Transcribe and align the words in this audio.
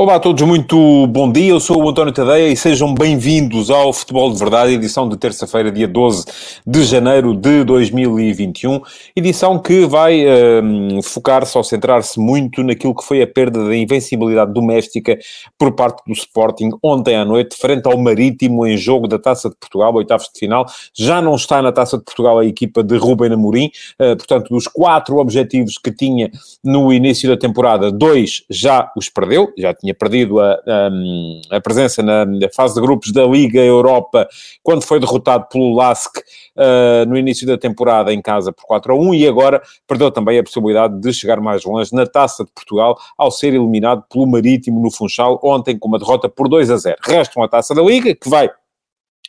Olá 0.00 0.14
a 0.14 0.20
todos, 0.20 0.40
muito 0.44 1.08
bom 1.08 1.32
dia. 1.32 1.50
Eu 1.50 1.58
sou 1.58 1.82
o 1.82 1.88
António 1.88 2.12
Tadeia 2.12 2.52
e 2.52 2.56
sejam 2.56 2.94
bem-vindos 2.94 3.68
ao 3.68 3.92
Futebol 3.92 4.32
de 4.32 4.38
Verdade, 4.38 4.72
edição 4.72 5.08
de 5.08 5.16
terça-feira, 5.16 5.72
dia 5.72 5.88
12 5.88 6.24
de 6.64 6.84
janeiro 6.84 7.34
de 7.34 7.64
2021. 7.64 8.80
Edição 9.16 9.58
que 9.58 9.86
vai 9.86 10.24
um, 10.62 11.02
focar-se 11.02 11.58
ou 11.58 11.64
centrar-se 11.64 12.20
muito 12.20 12.62
naquilo 12.62 12.94
que 12.94 13.02
foi 13.02 13.22
a 13.22 13.26
perda 13.26 13.64
da 13.66 13.74
invencibilidade 13.74 14.52
doméstica 14.52 15.18
por 15.58 15.72
parte 15.72 16.00
do 16.06 16.12
Sporting 16.12 16.70
ontem 16.80 17.16
à 17.16 17.24
noite, 17.24 17.56
frente 17.56 17.88
ao 17.88 17.98
Marítimo 17.98 18.64
em 18.68 18.76
jogo 18.76 19.08
da 19.08 19.18
Taça 19.18 19.50
de 19.50 19.56
Portugal, 19.56 19.92
oitavos 19.96 20.30
de 20.32 20.38
final. 20.38 20.64
Já 20.96 21.20
não 21.20 21.34
está 21.34 21.60
na 21.60 21.72
Taça 21.72 21.98
de 21.98 22.04
Portugal 22.04 22.38
a 22.38 22.46
equipa 22.46 22.84
de 22.84 22.96
Rubem 22.96 23.32
Amorim, 23.32 23.72
uh, 24.00 24.16
portanto, 24.16 24.50
dos 24.50 24.68
quatro 24.68 25.16
objetivos 25.16 25.76
que 25.76 25.90
tinha 25.90 26.30
no 26.62 26.92
início 26.92 27.28
da 27.28 27.36
temporada, 27.36 27.90
dois 27.90 28.44
já 28.48 28.92
os 28.96 29.08
perdeu, 29.08 29.52
já 29.58 29.74
tinha 29.74 29.87
tinha 29.88 29.94
perdido 29.94 30.40
a, 30.40 30.52
a, 30.52 31.56
a, 31.56 31.60
presença 31.60 32.02
na 32.02 32.26
fase 32.54 32.74
de 32.74 32.80
grupos 32.80 33.10
da 33.10 33.24
Liga 33.24 33.60
Europa 33.60 34.28
quando 34.62 34.82
foi 34.82 35.00
derrotado 35.00 35.46
pelo 35.48 35.74
LASK 35.74 36.18
uh, 36.18 37.08
no 37.08 37.16
início 37.16 37.46
da 37.46 37.56
temporada 37.56 38.12
em 38.12 38.20
casa 38.20 38.52
por 38.52 38.64
4 38.66 38.92
a 38.92 38.96
1 38.96 39.14
e 39.14 39.26
agora 39.26 39.62
perdeu 39.86 40.10
também 40.10 40.38
a 40.38 40.42
possibilidade 40.42 41.00
de 41.00 41.12
chegar 41.12 41.40
mais 41.40 41.64
longe 41.64 41.94
na 41.94 42.06
Taça 42.06 42.44
de 42.44 42.52
Portugal 42.52 42.98
ao 43.16 43.30
ser 43.30 43.48
eliminado 43.48 44.04
pelo 44.10 44.26
Marítimo 44.26 44.80
no 44.80 44.90
Funchal 44.90 45.40
ontem 45.42 45.78
com 45.78 45.88
uma 45.88 45.98
derrota 45.98 46.28
por 46.28 46.48
2 46.48 46.70
a 46.70 46.76
0. 46.76 46.96
Restam 47.02 47.42
a 47.42 47.48
Taça 47.48 47.74
da 47.74 47.82
Liga 47.82 48.14
que 48.14 48.28
vai, 48.28 48.50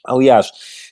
aliás 0.05 0.51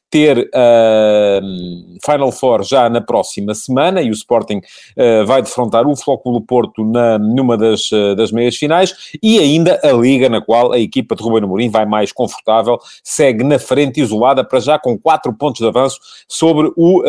ter 0.10 0.50
uh, 0.54 2.00
Final 2.06 2.32
Four 2.32 2.64
já 2.64 2.90
na 2.90 3.02
próxima 3.02 3.54
semana 3.54 4.02
e 4.02 4.10
o 4.10 4.14
Sporting 4.14 4.58
uh, 4.58 5.26
vai 5.26 5.42
defrontar 5.42 5.86
o 5.86 5.96
Flóculo 5.96 6.42
Porto 6.42 6.84
na, 6.86 7.20
numa 7.20 7.58
das, 7.58 7.92
uh, 7.92 8.16
das 8.16 8.32
meias 8.32 8.56
finais 8.56 8.94
e 9.22 9.38
ainda 9.40 9.80
a 9.84 9.92
Liga 9.92 10.30
na 10.30 10.42
qual 10.42 10.72
a 10.72 10.80
equipa 10.80 11.16
de 11.16 11.24
Ruben 11.24 11.44
Amorim 11.44 11.70
vai 11.70 11.86
mais 11.86 12.12
confortável, 12.12 12.80
segue 13.04 13.44
na 13.44 13.60
frente 13.60 14.00
isolada 14.00 14.44
para 14.44 14.60
já 14.60 14.80
com 14.80 14.98
4 14.98 15.34
pontos 15.34 15.60
de 15.60 15.68
avanço 15.68 16.00
sobre 16.28 16.72
o 16.78 17.04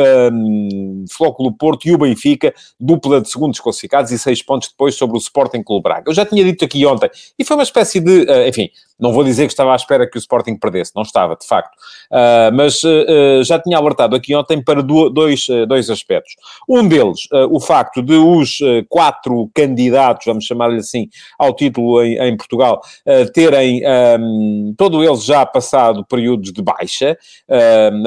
Flóculo 1.10 1.52
Porto 1.52 1.86
e 1.86 1.92
o 1.92 1.98
Benfica, 1.98 2.52
dupla 2.80 3.20
de 3.20 3.30
segundos 3.30 3.60
classificados 3.60 4.10
e 4.10 4.18
6 4.18 4.42
pontos 4.42 4.68
depois 4.68 4.94
sobre 4.94 5.16
o 5.16 5.18
Sporting 5.18 5.62
Clube 5.62 5.82
Braga. 5.82 6.04
Eu 6.10 6.14
já 6.14 6.24
tinha 6.24 6.42
dito 6.42 6.64
aqui 6.64 6.84
ontem 6.86 7.10
e 7.38 7.44
foi 7.44 7.56
uma 7.56 7.62
espécie 7.62 8.00
de, 8.00 8.26
enfim, 8.48 8.70
não 8.98 9.12
vou 9.12 9.22
dizer 9.22 9.46
que 9.46 9.52
estava 9.52 9.72
à 9.72 9.76
espera 9.76 10.08
que 10.08 10.16
o 10.16 10.20
Sporting 10.20 10.56
perdesse, 10.56 10.92
não 10.94 11.02
estava, 11.02 11.36
de 11.36 11.46
facto. 11.46 11.74
Uh, 12.10 12.52
mas 12.52 12.82
já 13.44 13.58
tinha 13.58 13.76
alertado 13.76 14.16
aqui 14.16 14.34
ontem 14.34 14.62
para 14.62 14.82
dois, 14.82 15.46
dois 15.66 15.90
aspectos. 15.90 16.34
Um 16.68 16.86
deles, 16.86 17.28
o 17.50 17.60
facto 17.60 18.02
de 18.02 18.14
os 18.14 18.58
quatro 18.88 19.50
candidatos, 19.54 20.26
vamos 20.26 20.44
chamar-lhe 20.44 20.78
assim, 20.78 21.08
ao 21.38 21.54
título 21.54 22.02
em, 22.02 22.18
em 22.18 22.36
Portugal, 22.36 22.80
terem 23.32 23.82
um, 24.20 24.74
todos 24.76 25.04
eles 25.04 25.24
já 25.24 25.44
passado 25.44 26.04
períodos 26.04 26.52
de 26.52 26.62
baixa. 26.62 27.16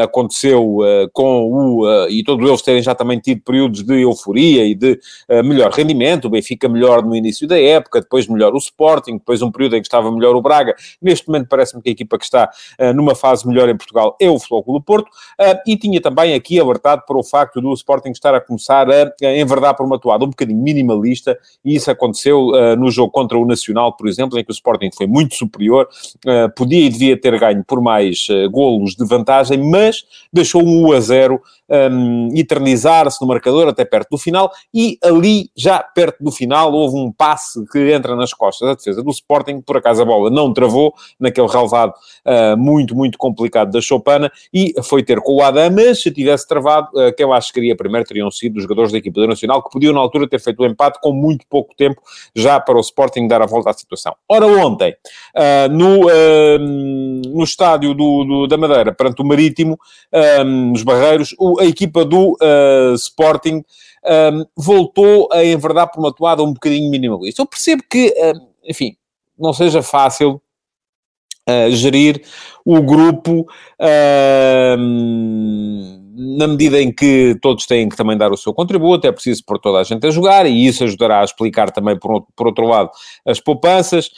aconteceu 0.01 0.77
com 1.13 1.43
o. 1.43 2.07
e 2.09 2.23
todos 2.23 2.47
eles 2.47 2.61
terem 2.61 2.81
já 2.81 2.95
também 2.95 3.19
tido 3.19 3.41
períodos 3.41 3.83
de 3.83 4.01
euforia 4.01 4.65
e 4.65 4.75
de 4.75 4.99
melhor 5.43 5.71
rendimento. 5.71 6.25
O 6.25 6.29
Benfica 6.29 6.67
melhor 6.67 7.03
no 7.03 7.15
início 7.15 7.47
da 7.47 7.59
época, 7.59 8.01
depois 8.01 8.27
melhor 8.27 8.53
o 8.53 8.57
Sporting, 8.57 9.13
depois 9.13 9.41
um 9.41 9.51
período 9.51 9.75
em 9.75 9.81
que 9.81 9.87
estava 9.87 10.11
melhor 10.11 10.35
o 10.35 10.41
Braga 10.41 10.75
Neste 11.01 11.27
momento 11.27 11.47
parece-me 11.47 11.81
que 11.81 11.89
a 11.89 11.91
equipa 11.91 12.17
que 12.17 12.23
está 12.23 12.49
numa 12.93 13.15
fase 13.15 13.47
melhor 13.47 13.69
em 13.69 13.77
Portugal 13.77 14.15
é 14.19 14.29
o 14.29 14.39
Flóculo 14.71 14.81
Porto 14.81 15.07
uh, 15.07 15.59
e 15.67 15.75
tinha 15.75 15.99
também 16.01 16.33
aqui 16.33 16.59
alertado 16.59 17.03
para 17.05 17.17
o 17.17 17.23
facto 17.23 17.59
do 17.61 17.73
Sporting 17.73 18.11
estar 18.11 18.33
a 18.33 18.39
começar 18.39 18.87
a, 18.89 19.13
enverdar 19.21 19.75
por 19.75 19.85
uma 19.85 19.99
toada 19.99 20.23
um 20.23 20.29
bocadinho 20.29 20.61
minimalista 20.61 21.37
e 21.63 21.75
isso 21.75 21.91
aconteceu 21.91 22.47
uh, 22.47 22.75
no 22.77 22.89
jogo 22.89 23.11
contra 23.11 23.37
o 23.37 23.45
Nacional, 23.45 23.95
por 23.95 24.07
exemplo, 24.07 24.39
em 24.39 24.43
que 24.43 24.51
o 24.51 24.53
Sporting 24.53 24.89
foi 24.95 25.07
muito 25.07 25.35
superior, 25.35 25.87
podia 26.55 26.85
e 26.85 26.89
devia 26.89 27.19
ter 27.19 27.37
ganho 27.39 27.63
por 27.65 27.81
mais 27.81 28.27
golos 28.51 28.95
de 28.95 29.05
vantagem, 29.05 29.57
mas 29.57 30.03
deixou 30.31 30.63
um 30.63 30.87
1 30.89 30.91
a 30.93 30.99
0 30.99 31.41
um, 31.71 32.29
eternizar-se 32.35 33.21
no 33.21 33.27
marcador 33.27 33.67
até 33.67 33.85
perto 33.85 34.09
do 34.11 34.17
final 34.17 34.51
e 34.73 34.97
ali, 35.01 35.49
já 35.55 35.79
perto 35.79 36.21
do 36.23 36.31
final, 36.31 36.73
houve 36.73 36.97
um 36.97 37.11
passe 37.11 37.65
que 37.71 37.93
entra 37.93 38.15
nas 38.15 38.33
costas 38.33 38.67
da 38.67 38.75
defesa 38.75 39.01
do 39.01 39.09
Sporting, 39.09 39.61
por 39.61 39.77
acaso 39.77 40.01
a 40.01 40.05
bola 40.05 40.29
não 40.29 40.53
travou 40.53 40.93
naquele 41.19 41.47
relvado 41.47 41.93
uh, 42.25 42.57
muito, 42.57 42.95
muito 42.95 43.17
complicado 43.17 43.71
da 43.71 43.79
Chopana 43.79 44.31
e 44.53 44.60
foi 44.83 45.03
ter 45.03 45.19
com 45.21 45.35
o 45.35 45.41
Adam, 45.41 45.71
mas 45.71 46.01
se 46.01 46.11
tivesse 46.11 46.47
travado, 46.47 46.87
uh, 46.93 47.13
que 47.15 47.23
eu 47.23 47.31
acho 47.33 47.47
que 47.47 47.59
queria 47.59 47.75
primeiro 47.75 48.07
teriam 48.07 48.29
sido 48.31 48.57
os 48.57 48.63
jogadores 48.63 48.91
da 48.91 48.97
equipa 48.97 49.21
do 49.21 49.27
Nacional 49.27 49.63
que 49.63 49.69
podiam 49.69 49.93
na 49.93 49.99
altura 49.99 50.27
ter 50.27 50.39
feito 50.39 50.61
o 50.61 50.65
empate 50.65 50.99
com 51.01 51.11
muito 51.11 51.45
pouco 51.49 51.75
tempo 51.75 52.01
já 52.35 52.59
para 52.59 52.77
o 52.77 52.81
Sporting 52.81 53.27
dar 53.27 53.41
a 53.41 53.45
volta 53.45 53.69
à 53.69 53.73
situação. 53.73 54.15
Ora, 54.27 54.45
ontem, 54.45 54.93
uh, 55.35 55.71
no, 55.71 56.01
no 57.33 57.43
estádio 57.43 57.93
do, 57.93 58.23
do, 58.23 58.47
da 58.47 58.57
Madeira, 58.57 58.93
perante 58.93 59.21
o 59.21 59.25
Marítimo, 59.25 59.77
nos 60.45 60.83
Barreiros, 60.83 61.35
a 61.59 61.65
equipa 61.65 62.03
do 62.03 62.37
Sporting 62.95 63.63
voltou 64.55 65.29
a 65.31 65.43
enverdar 65.43 65.91
por 65.91 65.99
uma 65.99 66.13
toada 66.13 66.43
um 66.43 66.53
bocadinho 66.53 66.89
minimalista. 66.89 67.41
Eu 67.41 67.45
percebo 67.45 67.83
que, 67.89 68.13
enfim, 68.63 68.95
não 69.37 69.53
seja 69.53 69.81
fácil 69.81 70.41
uh, 71.49 71.71
gerir 71.71 72.21
o 72.65 72.81
grupo. 72.81 73.45
Na 76.13 76.45
medida 76.45 76.79
em 76.79 76.91
que 76.93 77.35
todos 77.41 77.65
têm 77.65 77.89
que 77.89 77.95
também 77.95 78.15
dar 78.15 78.31
o 78.31 78.37
seu 78.37 78.53
contributo, 78.53 79.07
é 79.07 79.11
preciso 79.11 79.43
pôr 79.43 79.57
toda 79.57 79.79
a 79.79 79.83
gente 79.83 80.05
a 80.05 80.11
jogar 80.11 80.45
e 80.45 80.67
isso 80.67 80.83
ajudará 80.83 81.21
a 81.21 81.23
explicar 81.23 81.71
também, 81.71 81.97
por, 81.97 82.27
por 82.35 82.47
outro 82.47 82.67
lado, 82.67 82.91
as 83.25 83.39
poupanças 83.39 84.11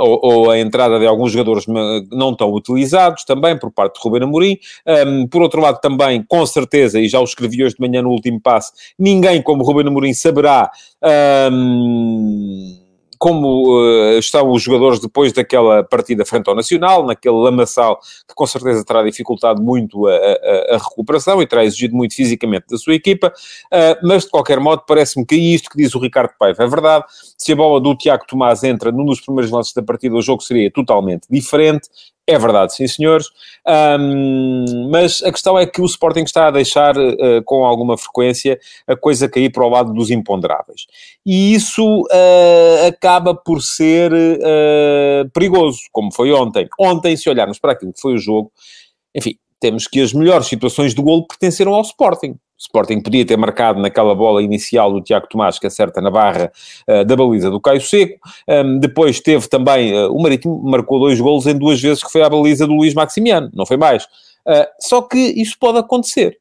ou, 0.00 0.18
ou, 0.22 0.50
a 0.50 0.58
entrada 0.58 0.98
de 0.98 1.06
alguns 1.06 1.30
jogadores 1.30 1.64
não 2.10 2.34
tão 2.34 2.52
utilizados 2.52 3.24
também 3.24 3.56
por 3.56 3.70
parte 3.70 3.94
de 3.94 4.00
Ruben 4.02 4.24
Amorim. 4.24 4.58
Por 5.30 5.42
outro 5.42 5.60
lado, 5.60 5.78
também, 5.80 6.24
com 6.26 6.44
certeza, 6.44 6.98
e 6.98 7.08
já 7.08 7.20
o 7.20 7.24
escrevi 7.24 7.62
hoje 7.62 7.76
de 7.76 7.86
manhã 7.86 8.02
no 8.02 8.10
último 8.10 8.40
passo, 8.40 8.72
ninguém 8.98 9.40
como 9.40 9.62
Ruben 9.62 9.86
Amorim 9.86 10.14
saberá. 10.14 10.70
Como 13.18 13.78
uh, 13.78 14.18
estão 14.18 14.50
os 14.50 14.62
jogadores 14.62 15.00
depois 15.00 15.32
daquela 15.32 15.82
partida 15.82 16.24
frente 16.24 16.48
ao 16.48 16.54
Nacional, 16.54 17.04
naquele 17.04 17.36
lamaçal 17.36 17.98
que 18.26 18.34
com 18.34 18.46
certeza 18.46 18.84
terá 18.84 19.02
dificultado 19.02 19.62
muito 19.62 20.06
a, 20.06 20.12
a, 20.12 20.74
a 20.74 20.78
recuperação 20.78 21.42
e 21.42 21.46
terá 21.46 21.64
exigido 21.64 21.96
muito 21.96 22.14
fisicamente 22.14 22.66
da 22.70 22.78
sua 22.78 22.94
equipa, 22.94 23.28
uh, 23.28 24.06
mas 24.06 24.24
de 24.24 24.30
qualquer 24.30 24.60
modo 24.60 24.82
parece-me 24.86 25.26
que 25.26 25.36
isto 25.36 25.70
que 25.70 25.76
diz 25.76 25.94
o 25.94 25.98
Ricardo 25.98 26.32
Paiva. 26.38 26.62
É 26.62 26.66
verdade, 26.66 27.04
se 27.36 27.52
a 27.52 27.56
bola 27.56 27.80
do 27.80 27.96
Tiago 27.96 28.24
Tomás 28.26 28.62
entra 28.62 28.92
num 28.92 29.04
dos 29.04 29.20
primeiros 29.20 29.50
lances 29.50 29.72
da 29.72 29.82
partida, 29.82 30.14
o 30.14 30.22
jogo 30.22 30.42
seria 30.42 30.70
totalmente 30.70 31.26
diferente, 31.30 31.88
é 32.28 32.38
verdade, 32.38 32.74
sim 32.74 32.86
senhores, 32.86 33.30
um, 33.98 34.90
mas 34.90 35.22
a 35.22 35.32
questão 35.32 35.58
é 35.58 35.64
que 35.64 35.80
o 35.80 35.86
Sporting 35.86 36.24
está 36.24 36.48
a 36.48 36.50
deixar 36.50 36.94
uh, 36.94 37.42
com 37.42 37.64
alguma 37.64 37.96
frequência 37.96 38.60
a 38.86 38.94
coisa 38.94 39.30
cair 39.30 39.50
para 39.50 39.64
o 39.64 39.68
lado 39.70 39.94
dos 39.94 40.10
imponderáveis. 40.10 40.86
E 41.24 41.54
isso 41.54 42.02
uh, 42.02 42.86
acaba 42.86 43.34
por 43.34 43.62
ser 43.62 44.12
uh, 44.12 45.30
perigoso, 45.32 45.80
como 45.90 46.12
foi 46.12 46.30
ontem. 46.30 46.68
Ontem, 46.78 47.16
se 47.16 47.30
olharmos 47.30 47.58
para 47.58 47.72
aquilo 47.72 47.94
que 47.94 48.00
foi 48.00 48.12
o 48.12 48.18
jogo, 48.18 48.52
enfim, 49.14 49.38
temos 49.60 49.86
que 49.86 50.00
as 50.00 50.12
melhores 50.12 50.46
situações 50.46 50.94
do 50.94 51.02
golo 51.02 51.26
pertenceram 51.26 51.74
ao 51.74 51.82
Sporting. 51.82 52.30
O 52.30 52.60
Sporting 52.60 53.00
podia 53.00 53.24
ter 53.24 53.36
marcado 53.36 53.80
naquela 53.80 54.14
bola 54.14 54.42
inicial 54.42 54.92
do 54.92 55.00
Tiago 55.00 55.28
Tomás, 55.28 55.58
que 55.58 55.66
acerta 55.66 56.00
na 56.00 56.10
barra 56.10 56.50
uh, 56.88 57.04
da 57.04 57.14
baliza 57.14 57.50
do 57.50 57.60
Caio 57.60 57.80
Seco. 57.80 58.18
Um, 58.48 58.78
depois 58.78 59.20
teve 59.20 59.48
também, 59.48 59.94
uh, 59.94 60.12
o 60.12 60.20
Marítimo 60.20 60.60
marcou 60.62 60.98
dois 60.98 61.20
golos 61.20 61.46
em 61.46 61.56
duas 61.56 61.80
vezes 61.80 62.02
que 62.02 62.10
foi 62.10 62.22
à 62.22 62.28
baliza 62.28 62.66
do 62.66 62.74
Luís 62.74 62.94
Maximiano, 62.94 63.50
não 63.54 63.64
foi 63.64 63.76
mais. 63.76 64.04
Uh, 64.46 64.66
só 64.80 65.02
que 65.02 65.18
isso 65.18 65.56
pode 65.58 65.78
acontecer, 65.78 66.38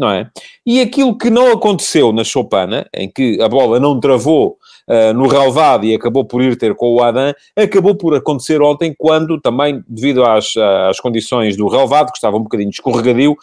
não 0.00 0.10
é? 0.10 0.30
E 0.64 0.80
aquilo 0.80 1.16
que 1.16 1.28
não 1.28 1.52
aconteceu 1.52 2.10
na 2.10 2.24
Chopana, 2.24 2.88
em 2.94 3.08
que 3.08 3.40
a 3.40 3.48
bola 3.48 3.78
não 3.78 4.00
travou 4.00 4.56
uh, 4.88 5.12
no 5.12 5.28
relevado 5.28 5.84
e 5.84 5.94
acabou 5.94 6.24
por 6.24 6.42
ir 6.42 6.56
ter 6.56 6.74
com 6.74 6.94
o 6.94 7.02
Adam, 7.02 7.34
acabou 7.54 7.94
por 7.94 8.14
acontecer 8.14 8.62
ontem, 8.62 8.94
quando 8.96 9.38
também, 9.38 9.84
devido 9.86 10.24
às, 10.24 10.56
às 10.88 10.98
condições 10.98 11.56
do 11.56 11.68
relevado, 11.68 12.10
que 12.10 12.16
estava 12.16 12.36
um 12.36 12.42
bocadinho 12.42 12.70
escorregadio, 12.70 13.36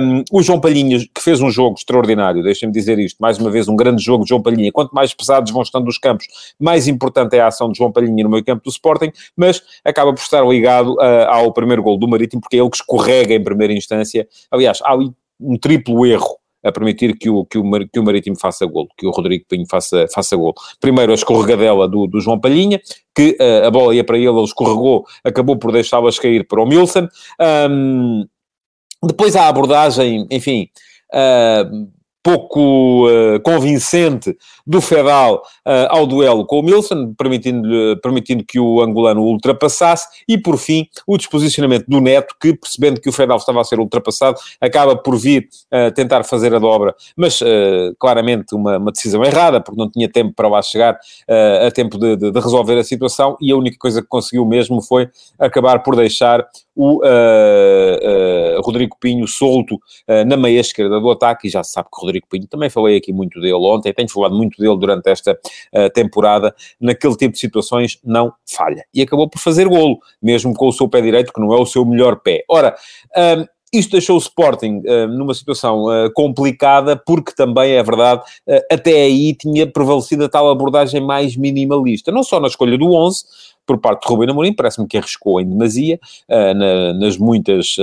um, 0.00 0.24
o 0.32 0.42
João 0.42 0.60
Palhinha, 0.60 0.98
que 0.98 1.22
fez 1.22 1.40
um 1.40 1.50
jogo 1.50 1.76
extraordinário, 1.78 2.42
deixem-me 2.42 2.74
dizer 2.74 2.98
isto, 2.98 3.18
mais 3.20 3.38
uma 3.38 3.50
vez, 3.50 3.68
um 3.68 3.76
grande 3.76 4.02
jogo 4.02 4.24
de 4.24 4.30
João 4.30 4.42
Palhinha. 4.42 4.72
Quanto 4.72 4.92
mais 4.92 5.14
pesados 5.14 5.52
vão 5.52 5.62
estando 5.62 5.86
os 5.86 5.96
campos, 5.96 6.26
mais 6.58 6.88
importante 6.88 7.36
é 7.36 7.40
a 7.40 7.46
ação 7.46 7.70
de 7.70 7.78
João 7.78 7.92
Palhinha 7.92 8.24
no 8.24 8.30
meio 8.30 8.44
campo 8.44 8.64
do 8.64 8.70
Sporting, 8.70 9.12
mas 9.36 9.62
acaba 9.84 10.12
por 10.12 10.20
estar 10.20 10.44
ligado 10.44 10.94
uh, 10.94 11.28
ao 11.28 11.52
primeiro 11.52 11.82
gol 11.82 11.96
do 11.96 12.08
Marítimo, 12.08 12.40
porque 12.40 12.56
é 12.56 12.60
ele 12.60 12.70
que 12.70 12.76
escorrega 12.76 13.32
em 13.32 13.42
primeira 13.42 13.72
instância. 13.72 14.26
Aliás, 14.50 14.80
há 14.82 14.92
ali 14.92 15.12
um 15.40 15.58
triplo 15.58 16.06
erro 16.06 16.38
a 16.62 16.70
permitir 16.70 17.16
que 17.16 17.30
o, 17.30 17.44
que 17.44 17.58
o, 17.58 17.88
que 17.88 17.98
o 17.98 18.04
Marítimo 18.04 18.38
faça 18.38 18.66
golo, 18.66 18.88
que 18.96 19.06
o 19.06 19.10
Rodrigo 19.10 19.44
Pinho 19.48 19.66
faça, 19.68 20.06
faça 20.12 20.36
golo. 20.36 20.54
Primeiro 20.78 21.12
a 21.12 21.14
escorregadela 21.14 21.88
do, 21.88 22.06
do 22.06 22.20
João 22.20 22.38
Palhinha, 22.38 22.80
que 23.14 23.36
uh, 23.40 23.66
a 23.66 23.70
bola 23.70 23.94
ia 23.94 24.04
para 24.04 24.18
ele, 24.18 24.28
ele 24.28 24.44
escorregou, 24.44 25.06
acabou 25.24 25.56
por 25.56 25.72
deixá-las 25.72 26.18
cair 26.18 26.46
para 26.46 26.62
o 26.62 26.66
Milson. 26.66 27.08
Um, 27.70 28.26
depois 29.02 29.36
a 29.36 29.48
abordagem, 29.48 30.26
enfim... 30.30 30.68
Uh, 31.12 31.90
pouco 32.22 33.08
uh, 33.08 33.40
convincente 33.42 34.36
do 34.66 34.80
Fedal 34.80 35.36
uh, 35.66 35.88
ao 35.88 36.06
duelo 36.06 36.44
com 36.44 36.60
o 36.60 36.62
Milson, 36.62 37.14
permitindo, 37.16 37.98
permitindo 38.02 38.44
que 38.44 38.60
o 38.60 38.80
angolano 38.80 39.22
o 39.22 39.26
ultrapassasse, 39.26 40.06
e 40.28 40.36
por 40.36 40.58
fim 40.58 40.86
o 41.06 41.16
disposicionamento 41.16 41.86
do 41.88 42.00
Neto, 42.00 42.34
que 42.40 42.54
percebendo 42.54 43.00
que 43.00 43.08
o 43.08 43.12
Fedal 43.12 43.38
estava 43.38 43.60
a 43.60 43.64
ser 43.64 43.78
ultrapassado, 43.78 44.38
acaba 44.60 44.96
por 44.96 45.16
vir 45.16 45.48
uh, 45.72 45.92
tentar 45.94 46.24
fazer 46.24 46.54
a 46.54 46.58
dobra, 46.58 46.94
mas 47.16 47.40
claramente 47.98 48.54
uma, 48.54 48.76
uma, 48.76 48.92
decisão 48.92 49.24
errada, 49.24 49.60
porque 49.60 49.80
não 49.80 49.90
tinha 49.90 50.08
tempo 50.08 50.32
para 50.34 50.48
lá 50.48 50.60
chegar 50.62 50.98
a 51.66 51.70
tempo 51.70 51.98
de, 51.98 52.16
de, 52.16 52.30
de, 52.30 52.40
resolver 52.40 52.78
a 52.78 52.84
situação, 52.84 53.36
e 53.40 53.50
a 53.50 53.56
única 53.56 53.76
coisa 53.78 54.02
que 54.02 54.08
conseguiu 54.08 54.44
mesmo 54.44 54.82
foi 54.82 55.08
acabar 55.38 55.82
por 55.82 55.96
deixar 55.96 56.46
o 56.74 57.00
Rodrigo 58.64 58.96
Pinho 59.00 59.26
solto 59.26 59.78
na 60.26 60.36
meia 60.36 60.60
esquerda 60.60 61.00
do 61.00 61.10
ataque, 61.10 61.48
e 61.48 61.50
já 61.50 61.62
se 61.62 61.72
sabe 61.72 61.88
que 61.92 62.00
Rodrigo 62.00 62.26
Pinho, 62.28 62.46
também 62.46 62.70
falei 62.70 62.96
aqui 62.96 63.12
muito 63.12 63.40
dele 63.40 63.54
ontem, 63.54 63.92
tenho 63.92 64.08
falado 64.08 64.34
muito 64.34 64.60
dele 64.60 64.76
durante 64.78 65.08
esta 65.08 65.32
uh, 65.32 65.90
temporada, 65.92 66.54
naquele 66.80 67.16
tipo 67.16 67.34
de 67.34 67.38
situações 67.38 67.98
não 68.04 68.32
falha. 68.46 68.84
E 68.94 69.02
acabou 69.02 69.28
por 69.28 69.38
fazer 69.38 69.68
golo, 69.68 69.98
mesmo 70.22 70.54
com 70.54 70.68
o 70.68 70.72
seu 70.72 70.88
pé 70.88 71.00
direito, 71.00 71.32
que 71.32 71.40
não 71.40 71.52
é 71.52 71.56
o 71.56 71.66
seu 71.66 71.84
melhor 71.84 72.20
pé. 72.20 72.44
Ora, 72.48 72.74
um, 73.16 73.44
isto 73.72 73.92
deixou 73.92 74.16
o 74.16 74.18
Sporting 74.18 74.82
uh, 74.84 75.06
numa 75.06 75.32
situação 75.32 75.84
uh, 75.84 76.12
complicada, 76.12 76.96
porque 76.96 77.32
também, 77.32 77.72
é 77.72 77.82
verdade, 77.82 78.22
uh, 78.48 78.60
até 78.70 79.02
aí 79.02 79.34
tinha 79.34 79.66
prevalecido 79.66 80.24
a 80.24 80.28
tal 80.28 80.50
abordagem 80.50 81.00
mais 81.00 81.36
minimalista, 81.36 82.10
não 82.10 82.22
só 82.22 82.40
na 82.40 82.48
escolha 82.48 82.76
do 82.76 82.92
11, 82.92 83.24
por 83.70 83.78
parte 83.78 84.02
de 84.02 84.08
Rubem 84.08 84.30
Amorim, 84.30 84.52
parece-me 84.52 84.88
que 84.88 84.98
arriscou 84.98 85.40
em 85.40 85.48
demasia 85.48 86.00
na, 86.28 86.92
nas 86.94 87.16
muitas 87.16 87.76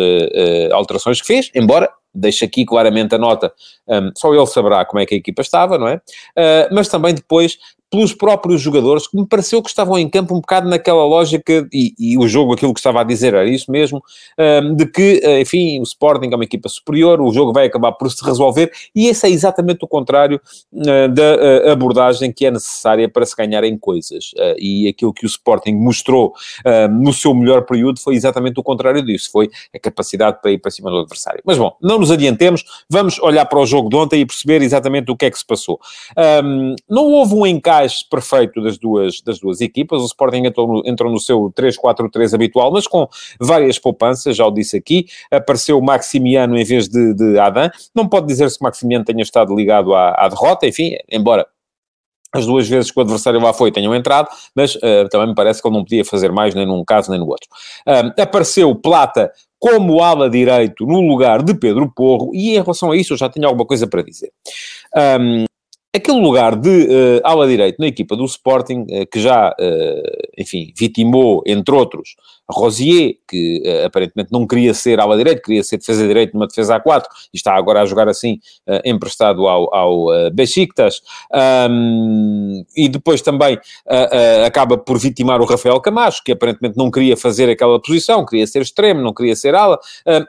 alterações 0.73 1.21
que 1.21 1.27
fez, 1.27 1.49
embora 1.55 1.89
deixa 2.17 2.45
aqui 2.45 2.65
claramente 2.65 3.13
a 3.15 3.17
nota, 3.17 3.53
um, 3.87 4.11
só 4.15 4.33
ele 4.33 4.45
saberá 4.47 4.83
como 4.85 4.99
é 4.99 5.05
que 5.05 5.13
a 5.13 5.17
equipa 5.17 5.41
estava, 5.41 5.77
não 5.77 5.87
é? 5.87 5.95
Uh, 5.95 6.73
mas 6.73 6.87
também 6.87 7.13
depois 7.13 7.57
pelos 7.89 8.13
próprios 8.13 8.61
jogadores, 8.61 9.07
que 9.07 9.17
me 9.17 9.25
pareceu 9.25 9.61
que 9.61 9.69
estavam 9.69 9.97
em 9.97 10.09
campo 10.09 10.35
um 10.35 10.41
bocado 10.41 10.69
naquela 10.69 11.05
lógica, 11.05 11.67
e, 11.71 11.93
e 11.97 12.17
o 12.17 12.27
jogo, 12.27 12.53
aquilo 12.53 12.73
que 12.73 12.79
estava 12.79 13.01
a 13.01 13.03
dizer 13.03 13.33
era 13.33 13.49
isso 13.49 13.71
mesmo, 13.71 14.01
de 14.75 14.85
que, 14.85 15.21
eh, 15.23 15.41
enfim, 15.41 15.79
o 15.79 15.83
Sporting 15.83 16.29
é 16.31 16.35
uma 16.35 16.43
equipa 16.43 16.67
superior, 16.69 17.21
o 17.21 17.31
jogo 17.31 17.53
vai 17.53 17.65
acabar 17.65 17.91
por 17.93 18.11
se 18.11 18.23
resolver, 18.23 18.71
e 18.93 19.07
esse 19.07 19.25
é 19.25 19.29
exatamente 19.29 19.83
o 19.83 19.87
contrário 19.87 20.41
uh, 20.73 21.07
da 21.13 21.67
uh, 21.67 21.71
abordagem 21.71 22.31
que 22.31 22.45
é 22.45 22.51
necessária 22.51 23.07
para 23.07 23.25
se 23.25 23.35
ganharem 23.35 23.77
coisas. 23.77 24.31
Uh, 24.33 24.55
e 24.57 24.87
aquilo 24.87 25.13
que 25.13 25.25
o 25.25 25.27
Sporting 25.27 25.73
mostrou 25.73 26.33
no 26.89 27.13
seu 27.13 27.33
melhor 27.33 27.63
período 27.65 27.99
foi 27.99 28.15
exatamente 28.15 28.59
o 28.59 28.63
contrário 28.63 29.03
disso, 29.03 29.29
foi 29.31 29.49
a 29.73 29.79
capacidade 29.79 30.39
para 30.41 30.51
ir 30.51 30.57
para 30.57 30.71
cima 30.71 30.89
do 30.89 30.97
adversário. 30.97 31.41
Mas 31.45 31.57
bom, 31.57 31.75
não 31.81 31.99
nos 31.99 32.11
adiantemos, 32.11 32.63
vamos 32.89 33.19
olhar 33.19 33.45
para 33.45 33.59
o 33.59 33.65
jogo 33.65 33.89
de 33.89 33.95
ontem 33.95 34.21
e 34.21 34.25
perceber 34.25 34.61
exatamente 34.61 35.11
o 35.11 35.15
que 35.15 35.25
é 35.25 35.31
que 35.31 35.37
se 35.37 35.45
passou. 35.45 35.79
Não 36.89 37.05
houve 37.05 37.35
um 37.35 37.45
encaixe 37.45 37.76
encaixe 37.77 38.05
perfeito 38.09 38.61
das 38.61 38.77
duas, 38.77 39.21
das 39.21 39.39
duas 39.39 39.61
equipas. 39.61 40.01
O 40.01 40.05
Sporting 40.05 40.45
entrou 40.45 40.67
no, 40.67 40.81
entrou 40.85 41.11
no 41.11 41.19
seu 41.19 41.51
3-4-3 41.51 42.33
habitual, 42.33 42.71
mas 42.71 42.87
com 42.87 43.07
várias 43.39 43.77
poupanças, 43.77 44.35
já 44.35 44.45
o 44.45 44.51
disse 44.51 44.77
aqui. 44.77 45.05
Apareceu 45.31 45.79
Maximiano 45.81 46.57
em 46.57 46.63
vez 46.63 46.87
de, 46.87 47.13
de 47.13 47.39
Adam. 47.39 47.69
Não 47.95 48.07
pode 48.07 48.27
dizer-se 48.27 48.57
que 48.57 48.63
Maximiano 48.63 49.05
tenha 49.05 49.21
estado 49.21 49.55
ligado 49.55 49.93
à, 49.93 50.11
à 50.11 50.27
derrota, 50.27 50.67
enfim, 50.67 50.95
embora 51.09 51.45
as 52.33 52.45
duas 52.45 52.67
vezes 52.67 52.91
que 52.91 52.99
o 52.99 53.01
adversário 53.01 53.39
lá 53.39 53.53
foi 53.53 53.71
tenham 53.71 53.95
entrado, 53.95 54.27
mas 54.53 54.75
uh, 54.75 55.07
também 55.09 55.29
me 55.29 55.35
parece 55.35 55.61
que 55.61 55.67
ele 55.67 55.77
não 55.77 55.83
podia 55.83 56.03
fazer 56.03 56.31
mais 56.31 56.53
nem 56.53 56.65
num 56.65 56.83
caso 56.83 57.09
nem 57.09 57.19
no 57.19 57.25
outro. 57.25 57.47
Uh, 57.87 58.21
apareceu 58.21 58.75
Plata 58.75 59.31
como 59.57 60.03
ala 60.03 60.29
direito 60.29 60.85
no 60.85 61.01
lugar 61.01 61.41
de 61.41 61.55
Pedro 61.55 61.91
Porro, 61.95 62.31
e 62.35 62.51
em 62.55 62.61
relação 62.61 62.91
a 62.91 62.97
isso 62.97 63.13
eu 63.13 63.17
já 63.17 63.29
tenho 63.29 63.47
alguma 63.47 63.65
coisa 63.65 63.87
para 63.87 64.03
dizer. 64.03 64.31
Um, 65.19 65.45
aquele 65.95 66.19
lugar 66.19 66.55
de 66.55 66.69
uh, 66.69 67.21
ala 67.23 67.47
direito 67.47 67.79
na 67.79 67.87
equipa 67.87 68.15
do 68.15 68.25
Sporting, 68.25 68.85
uh, 68.89 69.07
que 69.11 69.19
já, 69.19 69.49
uh, 69.49 70.27
enfim, 70.37 70.71
vitimou, 70.77 71.43
entre 71.45 71.73
outros, 71.73 72.15
Rosier, 72.49 73.15
que 73.27 73.61
uh, 73.65 73.85
aparentemente 73.85 74.31
não 74.31 74.47
queria 74.47 74.73
ser 74.73 74.99
ala 74.99 75.17
direito, 75.17 75.41
queria 75.41 75.63
ser 75.63 75.77
defesa 75.77 76.07
direito 76.07 76.33
numa 76.33 76.47
defesa 76.47 76.75
a 76.75 76.79
4 76.79 77.09
e 77.33 77.37
está 77.37 77.53
agora 77.53 77.81
a 77.81 77.85
jogar 77.85 78.07
assim, 78.07 78.39
uh, 78.67 78.79
emprestado 78.85 79.47
ao, 79.47 79.73
ao 79.75 80.05
uh, 80.07 80.31
Besiktas. 80.31 81.01
Um, 81.69 82.63
e 82.75 82.87
depois 82.87 83.21
também 83.21 83.59
acaba 84.45 84.77
por 84.77 84.97
vitimar 84.97 85.41
o 85.41 85.45
Rafael 85.45 85.79
Camacho, 85.81 86.23
que 86.23 86.31
aparentemente 86.31 86.77
não 86.77 86.89
queria 86.89 87.17
fazer 87.17 87.49
aquela 87.49 87.81
posição, 87.81 88.25
queria 88.25 88.45
ser 88.47 88.61
extremo, 88.61 89.01
não 89.01 89.13
queria 89.13 89.35
ser 89.35 89.55
ala. 89.55 89.79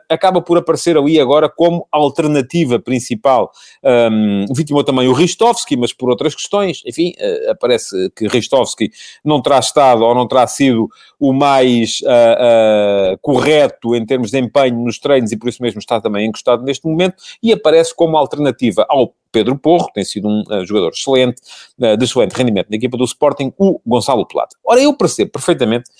acaba 0.08 0.40
por 0.40 0.58
aparecer 0.58 0.96
ali 0.96 1.20
agora 1.20 1.48
como 1.48 1.86
alternativa 1.92 2.78
principal. 2.78 3.50
Um, 3.84 4.46
vitimou 4.54 4.82
também 4.82 5.08
o 5.08 5.12
Ristovski, 5.12 5.76
mas 5.76 5.92
por 5.92 6.10
outras 6.10 6.34
questões. 6.34 6.82
Enfim, 6.86 7.12
aparece 7.48 8.10
que 8.16 8.26
Ristovski 8.28 8.90
não 9.24 9.40
terá 9.42 9.58
estado 9.58 10.02
ou 10.04 10.14
não 10.14 10.26
terá 10.26 10.46
sido 10.46 10.88
o 11.18 11.32
mais 11.32 12.00
uh, 12.08 13.18
correto 13.20 13.94
em 13.94 14.04
termos 14.04 14.30
de 14.30 14.38
empenho 14.38 14.82
nos 14.82 14.98
treinos 14.98 15.30
e 15.30 15.36
por 15.36 15.48
isso 15.48 15.62
mesmo 15.62 15.78
está 15.78 16.00
também 16.00 16.26
encostado 16.26 16.62
neste 16.62 16.86
momento 16.86 17.16
e 17.42 17.52
aparece 17.52 17.94
como 17.94 18.16
alternativa 18.16 18.86
ao 18.88 19.14
Pedro 19.30 19.58
Porro, 19.58 19.90
tem 19.92 20.04
sido 20.04 20.26
um 20.26 20.42
uh, 20.48 20.64
jogador 20.64 20.90
excelente, 20.90 21.40
uh, 21.78 21.96
de 21.96 22.04
excelente 22.04 22.32
rendimento 22.32 22.68
na 22.70 22.76
equipa 22.76 22.96
do 22.96 23.04
Sporting, 23.04 23.52
o 23.58 23.80
Gonçalo 23.86 24.26
Plata. 24.26 24.56
Ora, 24.64 24.80
eu 24.80 24.94
percebo 24.94 25.30
perfeitamente 25.30 25.90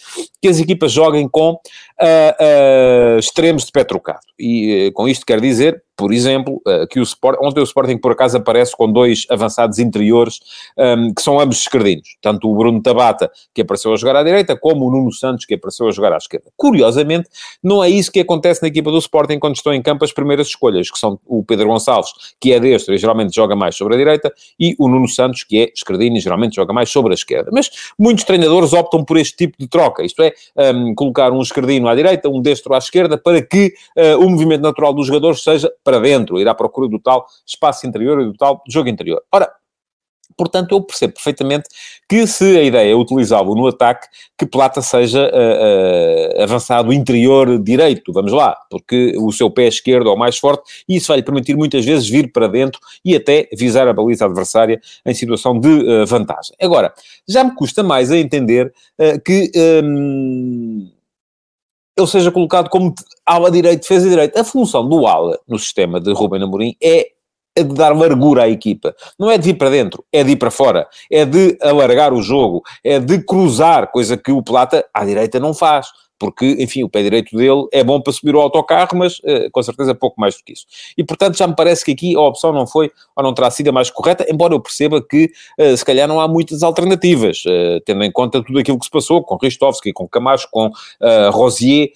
que 0.41 0.49
as 0.49 0.59
equipas 0.59 0.93
joguem 0.93 1.29
com 1.29 1.53
uh, 1.53 3.19
extremos 3.19 3.65
de 3.65 3.73
pé 3.73 3.85
trocado. 3.85 4.21
E 4.39 4.91
com 4.95 5.07
isto 5.07 5.27
quer 5.27 5.41
dizer, 5.41 5.83
por 5.99 6.13
exemplo, 6.13 6.63
que 6.91 7.01
o 7.01 7.03
Sport, 7.03 7.39
ontem 7.43 7.61
o 7.61 7.65
Sporting 7.65 7.99
por 7.99 8.13
acaso 8.13 8.37
aparece 8.37 8.77
com 8.77 8.91
dois 8.91 9.27
avançados 9.29 9.81
interiores 9.81 10.39
um, 10.79 11.13
que 11.13 11.21
são 11.21 11.41
ambos 11.41 11.59
esquerdinos. 11.59 12.17
Tanto 12.23 12.49
o 12.49 12.57
Bruno 12.57 12.81
Tabata, 12.81 13.29
que 13.53 13.63
apareceu 13.63 13.93
a 13.93 13.97
jogar 13.97 14.15
à 14.15 14.23
direita, 14.23 14.57
como 14.57 14.87
o 14.87 14.91
Nuno 14.93 15.13
Santos, 15.13 15.45
que 15.45 15.55
apareceu 15.55 15.89
a 15.89 15.91
jogar 15.91 16.13
à 16.13 16.17
esquerda. 16.17 16.47
Curiosamente, 16.57 17.29
não 17.61 17.83
é 17.83 17.91
isso 17.91 18.13
que 18.13 18.21
acontece 18.21 18.63
na 18.63 18.69
equipa 18.69 18.93
do 18.93 18.99
Sporting 18.99 19.41
quando 19.41 19.57
estão 19.57 19.75
em 19.75 19.83
campo 19.83 20.05
as 20.05 20.13
primeiras 20.13 20.47
escolhas, 20.47 20.89
que 20.89 20.99
são 20.99 21.19
o 21.27 21.45
Pedro 21.45 21.67
Gonçalves, 21.67 22.13
que 22.41 22.53
é 22.53 22.61
destro 22.61 22.95
e 22.95 22.99
geralmente 22.99 23.35
joga 23.35 23.57
mais 23.57 23.77
sobre 23.77 23.95
a 23.95 23.99
direita, 23.99 24.33
e 24.59 24.77
o 24.79 24.87
Nuno 24.89 25.09
Santos, 25.09 25.43
que 25.43 25.59
é 25.59 25.73
esquerdino 25.75 26.17
e 26.17 26.21
geralmente 26.21 26.55
joga 26.55 26.73
mais 26.73 26.91
sobre 26.91 27.13
a 27.13 27.15
esquerda. 27.15 27.51
Mas 27.53 27.71
muitos 27.99 28.23
treinadores 28.23 28.73
optam 28.73 29.05
por 29.05 29.17
este 29.17 29.37
tipo 29.37 29.57
de 29.59 29.67
troca, 29.67 30.05
isto 30.05 30.23
é, 30.23 30.33
um, 30.73 30.95
colocar 30.95 31.33
um 31.33 31.43
esquerdino 31.43 31.89
à 31.89 31.95
direita, 31.97 32.29
um 32.29 32.41
destro 32.41 32.73
à 32.75 32.79
esquerda, 32.79 33.19
para 33.19 33.43
que 33.43 33.75
uh, 33.97 34.25
o 34.25 34.31
movimento 34.31 34.63
natural 34.63 34.95
dos 34.95 35.09
jogadores 35.09 35.43
seja 35.43 35.69
para 35.89 36.01
dentro, 36.01 36.39
ir 36.39 36.47
à 36.47 36.55
procura 36.55 36.87
do 36.87 36.99
tal 36.99 37.27
espaço 37.47 37.87
interior 37.87 38.21
e 38.21 38.27
do 38.27 38.35
tal 38.35 38.63
jogo 38.69 38.91
interior. 38.91 39.23
Ora, 39.33 39.51
Portanto, 40.37 40.73
eu 40.73 40.81
percebo 40.81 41.15
perfeitamente 41.15 41.69
que 42.09 42.25
se 42.25 42.57
a 42.57 42.63
ideia 42.63 42.93
é 42.93 42.95
utilizá-lo 42.95 43.57
no 43.57 43.67
ataque, 43.67 44.07
que 44.39 44.47
Plata 44.47 44.81
seja 44.81 45.29
uh, 45.29 46.39
uh, 46.39 46.43
avançado 46.43 46.93
interior 46.93 47.59
direito, 47.59 48.13
vamos 48.13 48.31
lá, 48.31 48.57
porque 48.71 49.15
o 49.19 49.33
seu 49.33 49.51
pé 49.51 49.67
esquerdo 49.67 50.09
é 50.09 50.13
o 50.13 50.17
mais 50.17 50.39
forte 50.39 50.85
e 50.89 50.97
isso 50.97 51.09
vai 51.09 51.17
lhe 51.17 51.25
permitir 51.25 51.57
muitas 51.57 51.85
vezes 51.85 52.09
vir 52.09 52.31
para 52.31 52.47
dentro 52.47 52.79
e 53.05 53.17
até 53.17 53.49
visar 53.53 53.89
a 53.89 53.93
baliza 53.93 54.27
adversária 54.27 54.81
em 55.05 55.15
situação 55.15 55.59
de 55.59 55.69
uh, 55.69 56.07
vantagem. 56.07 56.55
Agora, 56.61 56.93
já 57.27 57.43
me 57.43 57.53
custa 57.57 57.83
mais 57.83 58.13
a 58.13 58.17
entender 58.17 58.73
que. 59.25 59.51
Um, 59.83 60.98
ele 61.99 62.07
seja 62.07 62.31
colocado 62.31 62.71
como 62.71 62.95
ala 63.27 63.51
direito, 63.51 63.81
defesa 63.81 64.09
direito. 64.09 64.39
A 64.39 64.45
função 64.45 64.89
do 64.89 65.07
ala 65.07 65.39
no 65.49 65.59
sistema 65.59 66.01
de 66.01 66.13
Ruben 66.13 66.43
Amorim 66.43 66.77
é 66.83 67.09
é 67.57 67.63
de 67.65 67.75
dar 67.75 67.97
largura 67.97 68.45
à 68.45 68.49
equipa. 68.49 68.95
Não 69.19 69.29
é 69.29 69.37
de 69.37 69.45
vir 69.45 69.55
para 69.55 69.71
dentro, 69.71 70.05
é 70.13 70.23
de 70.23 70.31
ir 70.31 70.37
para 70.37 70.51
fora. 70.51 70.87
É 71.11 71.25
de 71.25 71.59
alargar 71.61 72.13
o 72.13 72.23
jogo, 72.23 72.63
é 72.85 73.01
de 73.01 73.21
cruzar, 73.25 73.91
coisa 73.91 74.17
que 74.17 74.31
o 74.31 74.43
Plata 74.43 74.87
à 74.95 75.05
direita 75.05 75.41
não 75.41 75.53
faz 75.53 75.89
porque, 76.19 76.57
enfim, 76.59 76.83
o 76.83 76.89
pé 76.89 77.03
direito 77.03 77.37
dele 77.37 77.67
é 77.73 77.85
bom 77.85 78.01
para 78.01 78.13
subir 78.13 78.35
o 78.35 78.41
autocarro, 78.41 78.97
mas 78.99 79.19
uh, 79.19 79.51
com 79.53 79.63
certeza 79.63 79.95
pouco 79.95 80.21
mais 80.21 80.37
do 80.37 80.43
que 80.43 80.53
isso. 80.53 80.67
E, 80.97 81.05
portanto, 81.05 81.37
já 81.37 81.47
me 81.47 81.55
parece 81.55 81.85
que 81.85 81.93
aqui 81.93 82.17
a 82.17 82.21
opção 82.21 82.53
não 82.53 82.67
foi, 82.67 82.91
ou 83.17 83.23
não 83.23 83.33
terá 83.33 83.51
sido 83.51 83.69
a 83.69 83.73
mais 83.73 83.91
correta, 83.91 84.27
embora 84.29 84.55
eu 84.55 84.61
perceba 84.61 85.01
que, 85.01 85.31
uh, 85.59 85.77
se 85.77 85.85
calhar, 85.85 86.09
não 86.09 86.21
há 86.21 86.27
muitas 86.27 86.63
alternativas, 86.63 87.45
uh, 87.47 87.81
tendo 87.85 88.03
em 88.03 88.11
conta 88.11 88.43
tudo 88.43 88.59
aquilo 88.59 88.79
que 88.79 88.85
se 88.85 88.91
passou 88.91 89.23
com 89.23 89.37
Ristovski, 89.37 89.93
com 89.93 90.09
Camacho, 90.09 90.49
com 90.51 90.71
Rosier, 91.33 91.89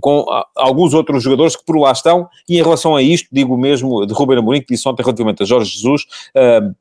com 0.00 0.24
alguns 0.56 0.94
outros 0.94 1.22
jogadores 1.22 1.54
que 1.54 1.64
por 1.64 1.78
lá 1.78 1.92
estão, 1.92 2.28
e 2.48 2.58
em 2.58 2.62
relação 2.62 2.96
a 2.96 3.02
isto, 3.02 3.28
digo 3.30 3.56
mesmo 3.56 4.06
de 4.06 4.12
Ruben 4.12 4.38
Amorim, 4.38 4.60
que 4.60 4.74
disse 4.74 4.88
ontem 4.88 5.02
relativamente 5.02 5.42
a 5.42 5.46
Jorge 5.46 5.70
Jesus, 5.70 6.06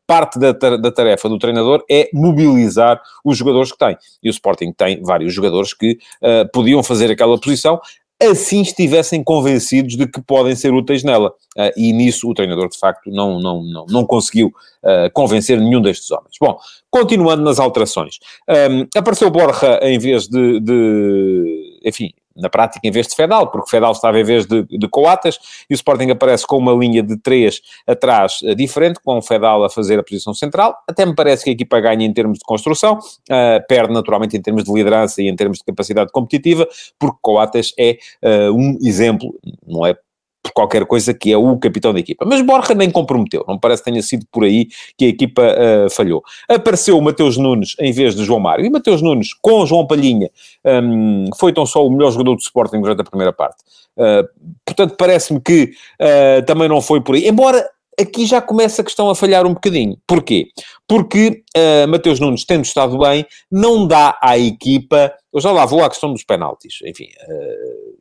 parte 0.07 0.39
da, 0.39 0.51
da 0.51 0.91
tarefa 0.91 1.27
do 1.29 1.37
treinador 1.37 1.83
é 1.89 2.09
mobilizar 2.13 3.01
os 3.23 3.37
jogadores 3.37 3.71
que 3.71 3.77
tem. 3.77 3.97
E 4.23 4.29
o 4.29 4.31
Sporting 4.31 4.71
tem 4.71 5.01
vários 5.01 5.33
jogadores 5.33 5.73
que 5.73 5.97
podiam 6.45 6.83
fazer 6.83 7.11
aquela 7.11 7.39
posição, 7.39 7.79
assim 8.21 8.61
estivessem 8.61 9.23
convencidos 9.23 9.95
de 9.95 10.05
que 10.05 10.21
podem 10.21 10.55
ser 10.55 10.73
úteis 10.73 11.03
nela. 11.03 11.29
Uh, 11.57 11.71
e 11.77 11.93
nisso 11.93 12.29
o 12.29 12.33
treinador, 12.33 12.69
de 12.69 12.77
facto, 12.77 13.09
não, 13.09 13.39
não, 13.39 13.63
não, 13.63 13.85
não 13.87 14.05
conseguiu 14.05 14.47
uh, 14.47 15.09
convencer 15.13 15.59
nenhum 15.59 15.81
destes 15.81 16.11
homens. 16.11 16.35
Bom, 16.39 16.57
continuando 16.89 17.43
nas 17.43 17.59
alterações. 17.59 18.19
Um, 18.49 18.85
apareceu 18.95 19.29
Borja 19.29 19.79
em 19.81 19.97
vez 19.97 20.27
de, 20.27 20.59
de 20.59 21.79
enfim, 21.85 22.11
na 22.39 22.49
prática 22.49 22.87
em 22.87 22.91
vez 22.91 23.07
de 23.07 23.15
Fedal, 23.15 23.47
porque 23.51 23.69
Fedal 23.69 23.91
estava 23.91 24.19
em 24.19 24.23
vez 24.23 24.45
de, 24.45 24.63
de 24.63 24.87
Coatas, 24.87 25.39
e 25.69 25.73
o 25.73 25.75
Sporting 25.75 26.09
aparece 26.09 26.45
com 26.45 26.57
uma 26.57 26.73
linha 26.73 27.03
de 27.03 27.17
três 27.17 27.61
atrás 27.87 28.39
uh, 28.41 28.55
diferente, 28.55 28.99
com 29.03 29.17
o 29.17 29.21
Fedal 29.21 29.63
a 29.63 29.69
fazer 29.69 29.99
a 29.99 30.03
posição 30.03 30.33
central. 30.33 30.75
Até 30.87 31.05
me 31.05 31.15
parece 31.15 31.43
que 31.43 31.49
a 31.49 31.53
equipa 31.53 31.79
ganha 31.79 32.05
em 32.05 32.13
termos 32.13 32.39
de 32.39 32.45
construção, 32.45 32.97
uh, 32.97 33.67
perde 33.67 33.93
naturalmente 33.93 34.35
em 34.37 34.41
termos 34.41 34.63
de 34.63 34.73
liderança 34.73 35.21
e 35.21 35.27
em 35.27 35.35
termos 35.35 35.59
de 35.59 35.63
capacidade 35.63 36.11
competitiva, 36.11 36.67
porque 36.97 37.17
Coatas 37.21 37.73
é 37.77 37.97
uh, 38.23 38.53
um 38.53 38.77
exemplo, 38.81 39.33
não 39.67 39.85
é 39.85 39.95
por 40.41 40.51
qualquer 40.53 40.85
coisa 40.85 41.13
que 41.13 41.31
é 41.31 41.37
o 41.37 41.57
capitão 41.57 41.93
da 41.93 41.99
equipa. 41.99 42.25
Mas 42.25 42.41
Borja 42.41 42.73
nem 42.73 42.89
comprometeu, 42.89 43.43
não 43.47 43.59
parece 43.59 43.83
que 43.83 43.91
tenha 43.91 44.01
sido 44.01 44.25
por 44.31 44.43
aí 44.43 44.67
que 44.97 45.05
a 45.05 45.07
equipa 45.07 45.41
uh, 45.41 45.89
falhou. 45.89 46.23
Apareceu 46.47 46.97
o 46.97 47.01
Mateus 47.01 47.37
Nunes 47.37 47.75
em 47.79 47.91
vez 47.91 48.15
de 48.15 48.23
João 48.23 48.39
Mário, 48.39 48.65
e 48.65 48.69
Mateus 48.69 49.01
Nunes 49.01 49.33
com 49.33 49.65
João 49.65 49.85
Palhinha 49.85 50.29
um, 50.65 51.25
foi 51.37 51.53
tão 51.53 51.65
só 51.65 51.85
o 51.85 51.89
melhor 51.89 52.11
jogador 52.11 52.35
do 52.35 52.41
Sporting 52.41 52.81
durante 52.81 53.01
a 53.01 53.03
primeira 53.03 53.33
parte. 53.33 53.57
Uh, 53.97 54.27
portanto, 54.65 54.95
parece-me 54.97 55.41
que 55.41 55.71
uh, 55.99 56.45
também 56.45 56.69
não 56.69 56.81
foi 56.81 57.01
por 57.01 57.15
aí, 57.15 57.27
embora 57.27 57.69
aqui 57.99 58.25
já 58.25 58.41
começa 58.41 58.81
a 58.81 58.85
questão 58.85 59.09
a 59.09 59.15
falhar 59.15 59.45
um 59.45 59.53
bocadinho. 59.53 59.97
Porquê? 60.07 60.47
Porque 60.87 61.43
uh, 61.57 61.87
Mateus 61.87 62.19
Nunes, 62.19 62.45
tendo 62.45 62.63
estado 62.63 62.97
bem, 62.97 63.25
não 63.51 63.85
dá 63.85 64.17
à 64.21 64.37
equipa. 64.37 65.13
Eu 65.33 65.41
já 65.41 65.51
lá 65.51 65.65
vou 65.65 65.83
à 65.83 65.89
questão 65.89 66.13
dos 66.13 66.23
penaltis. 66.23 66.79
Enfim, 66.85 67.07
uh, 67.27 67.97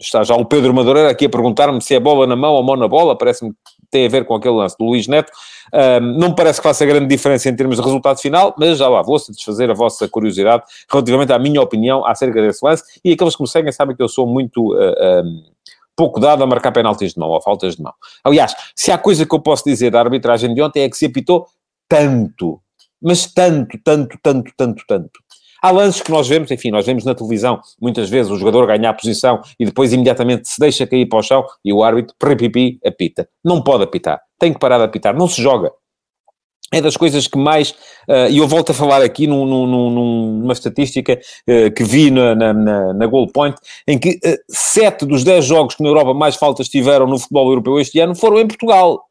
está 0.00 0.24
já 0.24 0.34
o 0.34 0.44
Pedro 0.44 0.72
Madureira 0.72 1.10
aqui 1.10 1.26
a 1.26 1.28
perguntar-me 1.28 1.80
se 1.82 1.94
é 1.94 2.00
bola 2.00 2.26
na 2.26 2.34
mão 2.34 2.54
ou 2.54 2.62
mão 2.62 2.76
na 2.76 2.88
bola, 2.88 3.16
parece-me 3.16 3.50
que 3.50 3.58
tem 3.90 4.06
a 4.06 4.08
ver 4.08 4.24
com 4.24 4.34
aquele 4.34 4.54
lance 4.54 4.76
do 4.78 4.84
Luís 4.84 5.06
Neto. 5.06 5.30
Não 6.16 6.30
me 6.30 6.34
parece 6.34 6.60
que 6.60 6.66
faça 6.66 6.86
grande 6.86 7.06
diferença 7.06 7.48
em 7.48 7.56
termos 7.56 7.76
de 7.76 7.82
resultado 7.82 8.18
final, 8.20 8.54
mas 8.58 8.78
já 8.78 8.88
lá 8.88 9.02
vou 9.02 9.18
satisfazer 9.18 9.70
a 9.70 9.74
vossa 9.74 10.08
curiosidade 10.08 10.62
relativamente 10.90 11.32
à 11.32 11.38
minha 11.38 11.60
opinião 11.60 12.04
acerca 12.06 12.40
desse 12.40 12.64
lance. 12.64 12.82
E 13.04 13.12
aqueles 13.12 13.36
que 13.36 13.42
me 13.42 13.48
seguem 13.48 13.72
sabem 13.72 13.94
que 13.94 14.02
eu 14.02 14.08
sou 14.08 14.26
muito. 14.26 14.72
Uh, 14.74 15.22
um, 15.24 15.50
pouco 15.96 16.18
dado 16.18 16.42
a 16.42 16.46
marcar 16.46 16.72
penaltis 16.72 17.12
de 17.12 17.20
mão 17.20 17.28
ou 17.28 17.42
faltas 17.42 17.76
de 17.76 17.82
mão. 17.82 17.92
Aliás, 18.24 18.54
se 18.74 18.90
há 18.90 18.96
coisa 18.96 19.26
que 19.26 19.34
eu 19.34 19.40
posso 19.40 19.64
dizer 19.64 19.90
da 19.90 20.00
arbitragem 20.00 20.54
de 20.54 20.62
ontem 20.62 20.82
é 20.82 20.88
que 20.88 20.96
se 20.96 21.04
apitou 21.04 21.46
tanto, 21.86 22.58
mas 23.02 23.26
tanto, 23.26 23.78
tanto, 23.84 24.18
tanto, 24.22 24.50
tanto, 24.56 24.82
tanto. 24.88 25.20
Há 25.62 25.70
lances 25.70 26.00
que 26.00 26.10
nós 26.10 26.28
vemos, 26.28 26.50
enfim, 26.50 26.70
nós 26.70 26.86
vemos 26.86 27.04
na 27.04 27.14
televisão, 27.14 27.60
muitas 27.80 28.08
vezes 28.08 28.32
o 28.32 28.36
jogador 28.36 28.66
ganha 28.66 28.90
a 28.90 28.94
posição 28.94 29.40
e 29.58 29.64
depois 29.64 29.92
imediatamente 29.92 30.48
se 30.48 30.58
deixa 30.58 30.86
cair 30.86 31.06
para 31.06 31.18
o 31.18 31.22
chão 31.22 31.44
e 31.64 31.72
o 31.72 31.82
árbitro, 31.82 32.14
pipi, 32.36 32.78
apita. 32.84 33.28
Não 33.44 33.62
pode 33.62 33.84
apitar. 33.84 34.20
Tem 34.38 34.52
que 34.52 34.58
parar 34.58 34.78
de 34.78 34.84
apitar. 34.84 35.14
Não 35.14 35.28
se 35.28 35.42
joga. 35.42 35.70
É 36.72 36.80
das 36.80 36.96
coisas 36.96 37.26
que 37.26 37.36
mais, 37.36 37.72
uh, 38.08 38.30
e 38.30 38.38
eu 38.38 38.46
volto 38.46 38.70
a 38.70 38.74
falar 38.74 39.02
aqui 39.02 39.26
num, 39.26 39.44
num, 39.44 39.90
numa 39.90 40.52
estatística 40.52 41.14
uh, 41.48 41.70
que 41.74 41.82
vi 41.82 42.12
na, 42.12 42.32
na, 42.32 42.52
na, 42.52 42.94
na 42.94 43.06
Goal 43.06 43.26
Point, 43.26 43.56
em 43.88 43.98
que 43.98 44.10
uh, 44.10 44.38
sete 44.48 45.04
dos 45.04 45.24
dez 45.24 45.44
jogos 45.44 45.74
que 45.74 45.82
na 45.82 45.88
Europa 45.88 46.14
mais 46.14 46.36
faltas 46.36 46.68
tiveram 46.68 47.08
no 47.08 47.18
futebol 47.18 47.48
europeu 47.48 47.80
este 47.80 47.98
ano 47.98 48.14
foram 48.14 48.38
em 48.38 48.46
Portugal. 48.46 49.02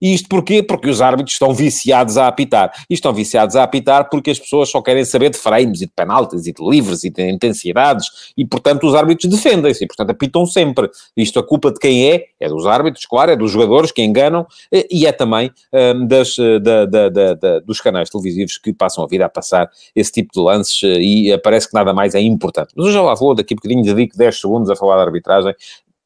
E 0.00 0.14
isto 0.14 0.28
porquê? 0.28 0.62
Porque 0.62 0.88
os 0.88 1.00
árbitros 1.00 1.34
estão 1.34 1.52
viciados 1.52 2.16
a 2.16 2.26
apitar. 2.26 2.72
E 2.88 2.94
estão 2.94 3.12
viciados 3.12 3.56
a 3.56 3.62
apitar 3.62 4.08
porque 4.08 4.30
as 4.30 4.38
pessoas 4.38 4.68
só 4.70 4.80
querem 4.80 5.04
saber 5.04 5.30
de 5.30 5.38
frames 5.38 5.82
e 5.82 5.86
de 5.86 5.92
penaltis 5.94 6.46
e 6.46 6.52
de 6.52 6.62
livres 6.62 7.04
e 7.04 7.10
de 7.10 7.28
intensidades 7.28 8.32
e, 8.36 8.44
portanto, 8.44 8.86
os 8.86 8.94
árbitros 8.94 9.30
defendem-se 9.30 9.84
e, 9.84 9.86
portanto, 9.86 10.10
apitam 10.10 10.46
sempre. 10.46 10.88
Isto 11.16 11.38
a 11.38 11.46
culpa 11.46 11.70
de 11.70 11.78
quem 11.78 12.10
é? 12.10 12.26
É 12.38 12.48
dos 12.48 12.66
árbitros, 12.66 13.04
claro, 13.06 13.30
é 13.30 13.36
dos 13.36 13.50
jogadores 13.50 13.92
que 13.92 14.02
enganam 14.02 14.46
e 14.90 15.06
é 15.06 15.12
também 15.12 15.50
um, 15.72 16.06
das, 16.06 16.38
eh, 16.38 16.58
da, 16.58 16.86
da, 16.86 17.08
da, 17.08 17.58
dos 17.60 17.80
canais 17.80 18.08
televisivos 18.08 18.56
que 18.58 18.72
passam 18.72 19.04
a 19.04 19.06
vida 19.06 19.26
a 19.26 19.28
passar 19.28 19.70
esse 19.94 20.12
tipo 20.12 20.32
de 20.32 20.40
lances 20.40 20.82
eh, 20.82 21.00
e 21.00 21.38
parece 21.38 21.68
que 21.68 21.74
nada 21.74 21.92
mais 21.92 22.14
é 22.14 22.20
importante. 22.20 22.72
Mas 22.74 22.86
eu 22.86 22.92
já 22.92 23.02
lá 23.02 23.14
vou, 23.14 23.34
daqui 23.34 23.54
a 23.54 23.56
bocadinho 23.56 23.82
dedico 23.82 24.16
10 24.16 24.40
segundos 24.40 24.70
a 24.70 24.76
falar 24.76 24.96
de 24.96 25.02
arbitragem 25.02 25.54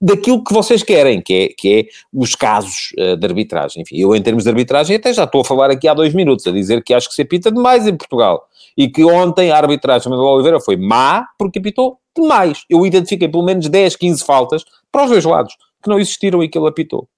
daquilo 0.01 0.43
que 0.43 0.53
vocês 0.53 0.83
querem, 0.83 1.21
que 1.23 1.35
é, 1.35 1.49
que 1.49 1.79
é 1.79 1.87
os 2.13 2.35
casos 2.35 2.93
uh, 2.99 3.17
de 3.17 3.27
arbitragem. 3.27 3.83
Enfim, 3.83 3.97
eu 3.97 4.15
em 4.15 4.23
termos 4.23 4.45
de 4.45 4.51
arbitragem 4.51 4.97
até 4.97 5.13
já 5.13 5.25
estou 5.25 5.41
a 5.41 5.45
falar 5.45 5.71
aqui 5.71 5.89
há 5.89 5.95
dois 5.95 6.13
minutos, 6.13 6.47
a 6.47 6.51
dizer 6.51 6.83
que 6.83 6.93
acho 6.93 7.09
que 7.09 7.15
se 7.15 7.23
apita 7.23 7.51
demais 7.51 7.87
em 7.87 7.97
Portugal. 7.97 8.47
E 8.77 8.89
que 8.89 9.05
ontem 9.05 9.51
a 9.51 9.57
arbitragem 9.57 10.11
de 10.11 10.19
Oliveira 10.19 10.61
foi 10.61 10.77
má 10.77 11.27
porque 11.39 11.59
apitou 11.59 11.99
demais. 12.17 12.65
Eu 12.69 12.85
identifiquei 12.87 13.29
pelo 13.29 13.45
menos 13.45 13.69
10, 13.69 13.97
15 13.97 14.25
faltas 14.25 14.65
para 14.91 15.05
os 15.05 15.11
dois 15.11 15.25
lados, 15.25 15.55
que 15.83 15.89
não 15.89 15.99
existiram 15.99 16.43
e 16.43 16.49
que 16.49 16.59
ele 16.59 16.69
apitou. 16.69 17.09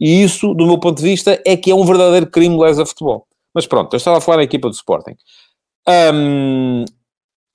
E 0.00 0.22
isso, 0.22 0.54
do 0.54 0.66
meu 0.66 0.78
ponto 0.78 0.98
de 0.98 1.02
vista, 1.02 1.40
é 1.44 1.56
que 1.56 1.70
é 1.70 1.74
um 1.74 1.84
verdadeiro 1.84 2.26
crime 2.26 2.58
lesa 2.58 2.86
futebol. 2.86 3.26
Mas 3.52 3.66
pronto, 3.66 3.92
eu 3.92 3.96
estava 3.96 4.18
a 4.18 4.20
falar 4.20 4.38
da 4.38 4.44
equipa 4.44 4.68
do 4.68 4.74
Sporting. 4.74 5.16
Um, 5.88 6.84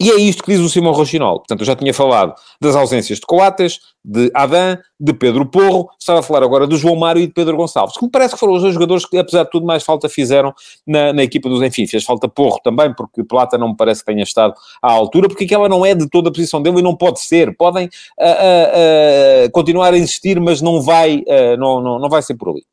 e 0.04 0.12
é 0.12 0.16
isto 0.16 0.44
que 0.44 0.52
diz 0.52 0.60
o 0.60 0.68
Simão 0.68 0.92
Rochinol. 0.92 1.40
Portanto, 1.40 1.62
eu 1.62 1.66
já 1.66 1.76
tinha 1.76 1.94
falado 1.94 2.36
das 2.60 2.76
ausências 2.76 3.20
de 3.20 3.26
Coates, 3.26 3.80
de 4.04 4.30
Adam, 4.34 4.78
de 5.00 5.14
Pedro 5.14 5.46
Porro, 5.46 5.90
estava 5.98 6.20
a 6.20 6.24
falar 6.24 6.44
agora 6.44 6.68
do 6.68 6.76
João 6.76 6.98
Mário 6.98 7.22
e 7.22 7.28
de 7.28 7.34
Pedro 7.34 7.56
Gonçalves, 7.56 7.96
que 7.96 8.04
me 8.04 8.12
parece 8.12 8.34
que 8.34 8.40
foram 8.40 8.54
os 8.54 8.62
dois 8.62 8.74
jogadores 8.74 9.06
que, 9.06 9.18
apesar 9.18 9.46
de 9.46 9.50
tudo, 9.50 9.66
mais 9.66 9.82
falta 9.82 10.10
fizeram 10.10 10.54
na, 10.86 11.14
na 11.14 11.24
equipa 11.24 11.48
dos 11.48 11.62
Enfim. 11.62 11.88
Fez 11.88 12.04
falta 12.04 12.28
Porro 12.28 12.60
também, 12.62 12.94
porque 12.94 13.24
Plata 13.24 13.58
não 13.58 13.70
me 13.70 13.78
parece 13.78 14.02
que 14.02 14.12
tenha 14.12 14.24
estado 14.24 14.54
à 14.82 14.92
altura, 14.92 15.30
porque 15.30 15.46
aquela 15.46 15.70
não 15.70 15.86
é 15.86 15.96
de 15.96 16.10
toda 16.10 16.30
a 16.30 16.34
posição 16.34 16.62
dele 16.62 16.80
e 16.80 16.82
não 16.82 16.98
pode 16.98 17.22
ser. 17.22 17.56
Podem 17.56 17.86
uh, 17.86 17.88
uh, 17.88 19.46
uh, 19.48 19.52
continuar 19.52 19.94
a 19.94 19.98
existir, 19.98 20.38
mas 20.42 20.62
não 20.62 20.82
vai, 20.82 21.24
não, 21.58 21.82
não, 21.82 22.00
não 22.00 22.10
vai 22.10 22.22
ser 22.22 22.36
por 22.36 22.50
ali. 22.50 22.66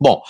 Bom, 0.00 0.22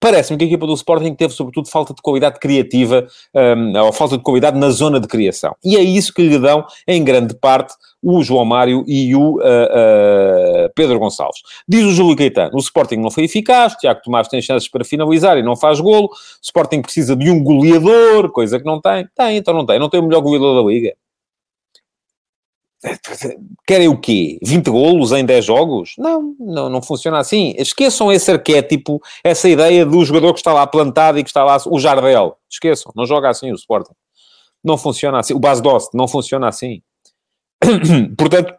Parece-me 0.00 0.38
que 0.38 0.44
a 0.44 0.46
equipa 0.46 0.66
do 0.66 0.74
Sporting 0.74 1.14
teve, 1.14 1.32
sobretudo, 1.32 1.68
falta 1.68 1.92
de 1.92 2.00
qualidade 2.00 2.38
criativa, 2.38 3.06
um, 3.34 3.78
ou 3.78 3.92
falta 3.92 4.16
de 4.16 4.22
qualidade 4.22 4.56
na 4.56 4.70
zona 4.70 5.00
de 5.00 5.08
criação. 5.08 5.56
E 5.64 5.76
é 5.76 5.82
isso 5.82 6.14
que 6.14 6.22
lhe 6.22 6.38
dão, 6.38 6.64
em 6.86 7.02
grande 7.02 7.34
parte, 7.34 7.74
o 8.00 8.22
João 8.22 8.44
Mário 8.44 8.84
e 8.86 9.14
o 9.16 9.38
uh, 9.38 9.40
uh, 9.40 10.70
Pedro 10.74 11.00
Gonçalves. 11.00 11.40
Diz 11.68 11.84
o 11.84 11.90
Júlio 11.90 12.16
Caetano, 12.16 12.54
o 12.54 12.60
Sporting 12.60 12.96
não 12.96 13.10
foi 13.10 13.24
eficaz, 13.24 13.74
Tiago 13.74 14.00
Tomás 14.04 14.28
tem 14.28 14.40
chances 14.40 14.68
para 14.68 14.84
finalizar 14.84 15.36
e 15.36 15.42
não 15.42 15.56
faz 15.56 15.80
golo, 15.80 16.06
o 16.06 16.10
Sporting 16.42 16.80
precisa 16.80 17.16
de 17.16 17.28
um 17.28 17.42
goleador, 17.42 18.30
coisa 18.30 18.58
que 18.58 18.64
não 18.64 18.80
tem. 18.80 19.08
Tem, 19.16 19.36
então 19.36 19.52
não 19.52 19.66
tem. 19.66 19.80
Não 19.80 19.88
tem 19.88 19.98
o 19.98 20.04
melhor 20.04 20.20
goleador 20.20 20.62
da 20.62 20.70
Liga. 20.70 20.94
Querem 23.66 23.88
o 23.88 23.98
quê? 23.98 24.38
20 24.42 24.70
golos 24.70 25.12
em 25.12 25.24
10 25.24 25.44
jogos? 25.44 25.94
Não, 25.98 26.34
não, 26.38 26.68
não 26.68 26.82
funciona 26.82 27.18
assim. 27.18 27.54
Esqueçam 27.58 28.12
esse 28.12 28.30
arquétipo, 28.30 29.00
essa 29.24 29.48
ideia 29.48 29.84
do 29.84 30.04
jogador 30.04 30.32
que 30.32 30.40
está 30.40 30.52
lá 30.52 30.66
plantado 30.66 31.18
e 31.18 31.24
que 31.24 31.30
está 31.30 31.44
lá, 31.44 31.56
o 31.66 31.78
Jardel. 31.78 32.36
Esqueçam, 32.48 32.92
não 32.94 33.04
joga 33.04 33.28
assim 33.28 33.50
o 33.50 33.54
Sporting. 33.54 33.94
Não 34.62 34.78
funciona 34.78 35.18
assim. 35.18 35.34
O 35.34 35.38
Bas 35.38 35.60
Dost 35.60 35.90
não 35.94 36.06
funciona 36.06 36.48
assim. 36.48 36.80
Portanto, 38.16 38.54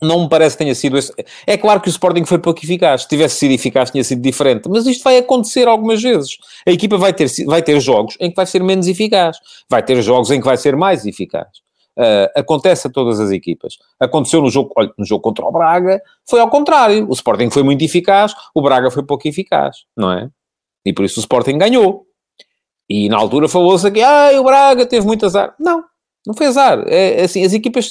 não 0.00 0.22
me 0.22 0.28
parece 0.28 0.56
que 0.56 0.62
tenha 0.62 0.74
sido 0.74 0.96
esse. 0.96 1.12
É 1.46 1.56
claro 1.56 1.80
que 1.80 1.88
o 1.88 1.90
Sporting 1.90 2.24
foi 2.24 2.38
pouco 2.38 2.64
eficaz. 2.64 3.02
Se 3.02 3.08
tivesse 3.08 3.36
sido 3.36 3.52
eficaz, 3.52 3.90
tinha 3.90 4.04
sido 4.04 4.22
diferente. 4.22 4.68
Mas 4.68 4.86
isto 4.86 5.02
vai 5.02 5.18
acontecer 5.18 5.68
algumas 5.68 6.00
vezes. 6.00 6.38
A 6.66 6.70
equipa 6.70 6.96
vai 6.96 7.12
ter, 7.12 7.28
vai 7.46 7.62
ter 7.62 7.78
jogos 7.80 8.16
em 8.20 8.30
que 8.30 8.36
vai 8.36 8.46
ser 8.46 8.62
menos 8.62 8.86
eficaz. 8.86 9.38
Vai 9.68 9.82
ter 9.82 10.00
jogos 10.00 10.30
em 10.30 10.40
que 10.40 10.46
vai 10.46 10.56
ser 10.56 10.76
mais 10.76 11.04
eficaz. 11.04 11.48
Uh, 11.98 12.30
acontece 12.36 12.86
a 12.86 12.90
todas 12.90 13.18
as 13.18 13.32
equipas. 13.32 13.76
Aconteceu 13.98 14.40
no 14.40 14.48
jogo, 14.48 14.72
olha, 14.76 14.92
no 14.96 15.04
jogo 15.04 15.20
contra 15.20 15.44
o 15.44 15.50
Braga, 15.50 16.00
foi 16.24 16.38
ao 16.38 16.48
contrário. 16.48 17.08
O 17.08 17.12
Sporting 17.12 17.50
foi 17.50 17.64
muito 17.64 17.84
eficaz, 17.84 18.32
o 18.54 18.62
Braga 18.62 18.88
foi 18.88 19.02
pouco 19.02 19.26
eficaz, 19.26 19.78
não 19.96 20.12
é? 20.12 20.30
E 20.86 20.92
por 20.92 21.04
isso 21.04 21.18
o 21.18 21.22
Sporting 21.22 21.58
ganhou. 21.58 22.06
E 22.88 23.08
na 23.08 23.16
altura 23.16 23.48
falou-se 23.48 23.86
aqui, 23.86 24.00
ah, 24.00 24.30
o 24.40 24.44
Braga 24.44 24.86
teve 24.86 25.04
muito 25.04 25.26
azar. 25.26 25.54
Não, 25.58 25.82
não 26.24 26.34
foi 26.34 26.46
azar. 26.46 26.84
É, 26.86 27.20
é 27.20 27.24
assim, 27.24 27.44
as 27.44 27.52
equipas 27.52 27.90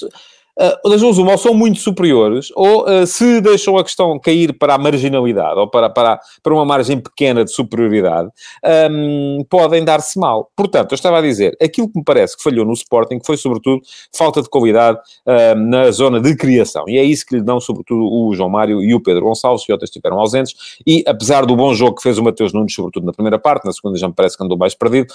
uh, 0.59 0.89
das 0.89 1.01
duas 1.01 1.17
uma, 1.17 1.31
ou 1.31 1.37
são 1.37 1.53
muito 1.53 1.79
superiores, 1.79 2.49
ou 2.55 2.85
uh, 2.87 3.05
se 3.05 3.41
deixam 3.41 3.77
a 3.77 3.83
questão 3.83 4.19
cair 4.19 4.57
para 4.57 4.75
a 4.75 4.77
marginalidade, 4.77 5.59
ou 5.59 5.69
para, 5.69 5.89
para, 5.89 6.19
para 6.41 6.53
uma 6.53 6.65
margem 6.65 6.99
pequena 6.99 7.43
de 7.45 7.51
superioridade, 7.51 8.29
um, 8.91 9.45
podem 9.49 9.83
dar-se 9.83 10.19
mal. 10.19 10.51
Portanto, 10.55 10.91
eu 10.91 10.95
estava 10.95 11.19
a 11.19 11.21
dizer, 11.21 11.55
aquilo 11.61 11.89
que 11.89 11.97
me 11.97 12.03
parece 12.03 12.35
que 12.35 12.43
falhou 12.43 12.65
no 12.65 12.73
Sporting 12.73 13.19
foi, 13.25 13.37
sobretudo, 13.37 13.81
falta 14.15 14.41
de 14.41 14.49
qualidade 14.49 14.99
uh, 15.25 15.55
na 15.55 15.91
zona 15.91 16.19
de 16.19 16.35
criação. 16.35 16.85
E 16.87 16.97
é 16.97 17.03
isso 17.03 17.25
que 17.25 17.35
lhe 17.35 17.41
dão, 17.41 17.59
sobretudo, 17.59 18.01
o 18.01 18.33
João 18.33 18.49
Mário 18.49 18.81
e 18.81 18.93
o 18.93 19.01
Pedro 19.01 19.25
Gonçalves, 19.25 19.65
que 19.65 19.71
outros 19.71 19.89
estiveram 19.89 20.19
ausentes, 20.19 20.77
e 20.85 21.03
apesar 21.05 21.45
do 21.45 21.55
bom 21.55 21.73
jogo 21.73 21.95
que 21.95 22.03
fez 22.03 22.17
o 22.17 22.23
Mateus 22.23 22.53
Nunes, 22.53 22.73
sobretudo 22.73 23.05
na 23.05 23.13
primeira 23.13 23.37
parte, 23.37 23.65
na 23.65 23.71
segunda 23.71 23.97
já 23.97 24.07
me 24.07 24.13
parece 24.13 24.37
que 24.37 24.43
andou 24.43 24.57
mais 24.57 24.73
perdido, 24.73 25.13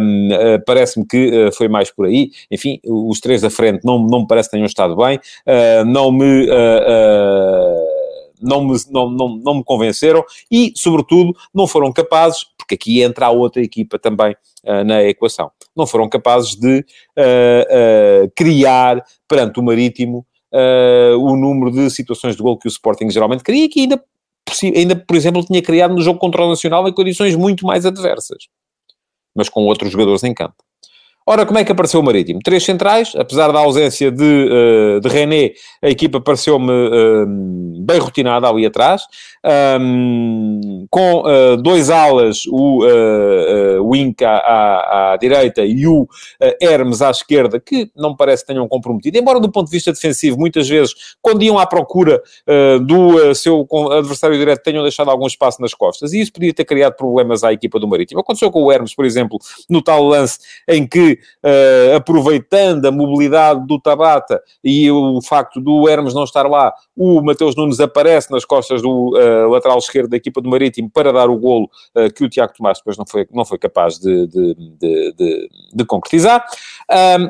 um, 0.00 0.28
uh, 0.32 0.64
parece-me 0.66 1.06
que 1.06 1.48
uh, 1.48 1.52
foi 1.54 1.68
mais 1.68 1.90
por 1.90 2.06
aí. 2.06 2.30
Enfim, 2.50 2.80
os 2.84 3.20
três 3.20 3.42
da 3.42 3.50
frente 3.50 3.84
não, 3.84 3.98
não 3.98 4.20
me 4.20 4.26
parece 4.26 4.48
que 4.48 4.56
tenham 4.56 4.66
estado 4.66 4.79
estado 4.80 4.96
bem, 4.96 5.18
uh, 5.18 5.84
não 5.84 6.10
me. 6.10 6.48
Uh, 6.48 8.00
não, 8.42 8.64
me, 8.64 8.74
não, 8.90 9.10
não, 9.10 9.28
não 9.36 9.54
me 9.56 9.64
convenceram 9.64 10.24
e, 10.50 10.72
sobretudo, 10.74 11.36
não 11.54 11.66
foram 11.66 11.92
capazes, 11.92 12.46
porque 12.56 12.74
aqui 12.74 13.02
entra 13.02 13.26
a 13.26 13.30
outra 13.30 13.62
equipa 13.62 13.98
também 13.98 14.34
uh, 14.64 14.82
na 14.82 15.02
equação, 15.04 15.50
não 15.76 15.86
foram 15.86 16.08
capazes 16.08 16.56
de 16.56 16.78
uh, 16.78 18.32
criar 18.34 19.04
perante 19.28 19.60
o 19.60 19.62
Marítimo 19.62 20.26
o 21.20 21.36
número 21.36 21.70
de 21.70 21.88
situações 21.90 22.34
de 22.34 22.42
gol 22.42 22.58
que 22.58 22.66
o 22.66 22.68
Sporting 22.68 23.08
geralmente 23.08 23.44
cria 23.44 23.66
e 23.66 23.68
que 23.68 23.82
ainda, 23.82 24.02
ainda, 24.74 24.96
por 24.96 25.14
exemplo, 25.14 25.44
tinha 25.44 25.62
criado 25.62 25.94
no 25.94 26.00
jogo 26.00 26.18
contra 26.18 26.42
o 26.42 26.48
Nacional 26.48 26.88
em 26.88 26.92
condições 26.92 27.36
muito 27.36 27.64
mais 27.64 27.86
adversas, 27.86 28.48
mas 29.32 29.48
com 29.48 29.60
outros 29.60 29.92
jogadores 29.92 30.24
em 30.24 30.34
campo. 30.34 30.56
Ora, 31.32 31.46
como 31.46 31.60
é 31.60 31.64
que 31.64 31.70
apareceu 31.70 32.00
o 32.00 32.02
Marítimo? 32.02 32.40
Três 32.42 32.64
centrais, 32.64 33.12
apesar 33.14 33.52
da 33.52 33.60
ausência 33.60 34.10
de, 34.10 34.24
uh, 34.24 35.00
de 35.00 35.08
René, 35.08 35.52
a 35.80 35.88
equipa 35.88 36.20
pareceu-me 36.20 36.72
uh, 36.72 37.24
bem 37.86 38.00
rotinada 38.00 38.48
ali 38.48 38.66
atrás, 38.66 39.02
com 40.90 41.22
uh, 41.22 41.56
dois 41.56 41.88
alas, 41.88 42.42
o 42.48 42.80
Wink 43.80 44.24
à, 44.24 44.38
à, 44.38 45.12
à, 45.12 45.16
direita 45.16 45.64
e 45.64 45.86
o 45.86 46.08
Hermes 46.60 47.00
à 47.00 47.10
esquerda, 47.10 47.60
que 47.60 47.90
não 47.96 48.16
parece 48.16 48.42
que 48.44 48.52
tenham 48.52 48.66
comprometido, 48.66 49.16
embora 49.16 49.38
do 49.38 49.50
ponto 49.50 49.66
de 49.66 49.72
vista 49.72 49.92
defensivo, 49.92 50.36
muitas 50.36 50.68
vezes, 50.68 50.94
quando 51.22 51.42
iam 51.42 51.58
à 51.58 51.66
procura 51.66 52.20
do 52.84 53.34
seu 53.34 53.66
adversário 53.92 54.36
direto, 54.36 54.62
tenham 54.62 54.82
deixado 54.82 55.10
algum 55.10 55.26
espaço 55.26 55.62
nas 55.62 55.74
costas, 55.74 56.12
e 56.12 56.20
isso 56.20 56.32
podia 56.32 56.52
ter 56.52 56.64
criado 56.64 56.96
problemas 56.96 57.42
à 57.42 57.52
equipa 57.52 57.78
do 57.78 57.88
Marítimo. 57.88 58.20
Aconteceu 58.20 58.50
com 58.50 58.62
o 58.62 58.70
Hermes, 58.70 58.94
por 58.94 59.04
exemplo, 59.04 59.38
no 59.68 59.80
tal 59.80 60.04
lance 60.04 60.38
em 60.68 60.86
que 60.86 61.19
uh, 61.44 61.96
aproveitando 61.96 62.86
a 62.86 62.90
mobilidade 62.90 63.66
do 63.66 63.80
Tabata 63.80 64.40
e 64.62 64.90
o 64.90 65.20
facto 65.22 65.60
do 65.60 65.88
Hermes 65.88 66.14
não 66.14 66.24
estar 66.24 66.46
lá, 66.46 66.72
o 66.96 67.22
Mateus 67.22 67.56
Nunes 67.56 67.80
aparece 67.80 68.30
nas 68.30 68.44
costas 68.44 68.82
do 68.82 69.16
uh, 69.16 69.48
lateral 69.48 69.78
esquerdo 69.78 70.10
da 70.10 70.16
equipa 70.16 70.40
do 70.40 70.48
Marítimo 70.48 70.90
para 70.90 71.12
dar 71.12 71.28
o 71.28 71.38
golo 71.38 71.70
uh, 71.96 72.12
que 72.12 72.24
o 72.24 72.28
Tiago 72.28 72.52
Tomás 72.56 72.78
depois 72.78 72.96
não 72.96 73.06
foi, 73.06 73.26
não 73.32 73.44
foi 73.44 73.58
capaz 73.58 73.98
de, 73.98 74.26
de, 74.26 74.54
de, 74.78 75.48
de, 75.74 75.84
concretizar. 75.84 76.44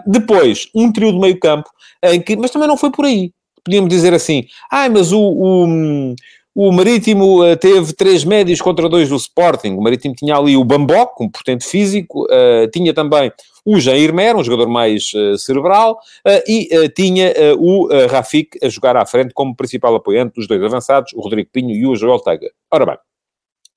depois, 0.07 0.69
um 0.75 0.93
trio 0.93 1.13
de 1.13 1.19
meio 1.19 1.39
campo, 1.39 1.71
que, 2.27 2.37
mas 2.37 2.51
também 2.51 2.69
não 2.69 2.77
foi 2.77 2.91
por 2.91 3.05
aí. 3.05 3.33
Podíamos 3.65 3.91
dizer 3.91 4.15
assim, 4.15 4.47
ah, 4.71 4.89
mas 4.89 5.13
o, 5.13 5.21
o 5.21 6.15
o 6.55 6.73
Marítimo 6.73 7.45
uh, 7.45 7.57
teve 7.57 7.93
três 7.93 8.25
médios 8.25 8.61
contra 8.61 8.89
dois 8.89 9.09
do 9.09 9.17
Sporting. 9.17 9.75
O 9.75 9.81
Marítimo 9.81 10.15
tinha 10.15 10.37
ali 10.37 10.57
o 10.57 10.65
Bambok, 10.65 11.23
um 11.23 11.29
portento 11.29 11.65
físico, 11.65 12.25
uh, 12.25 12.71
tinha 12.73 12.93
também 12.93 13.33
o 13.65 13.79
Jair 13.79 14.13
Mer, 14.13 14.35
um 14.37 14.43
jogador 14.43 14.69
mais 14.69 15.13
uh, 15.15 15.37
cerebral, 15.39 15.99
e 16.49 16.89
tinha 16.97 17.33
o 17.59 17.89
Rafik 18.09 18.59
a 18.63 18.69
jogar 18.71 18.97
à 18.97 19.05
frente 19.05 19.35
como 19.35 19.55
principal 19.55 19.95
apoiante 19.95 20.35
dos 20.35 20.49
dois 20.49 20.63
avançados, 20.63 21.13
o 21.13 21.21
Rodrigo 21.21 21.51
Pinho 21.53 21.77
e 21.77 21.87
o 21.87 21.95
Joel 21.95 22.21
Tega. 22.21 22.51
Ora 22.71 22.87
bem, 22.87 22.97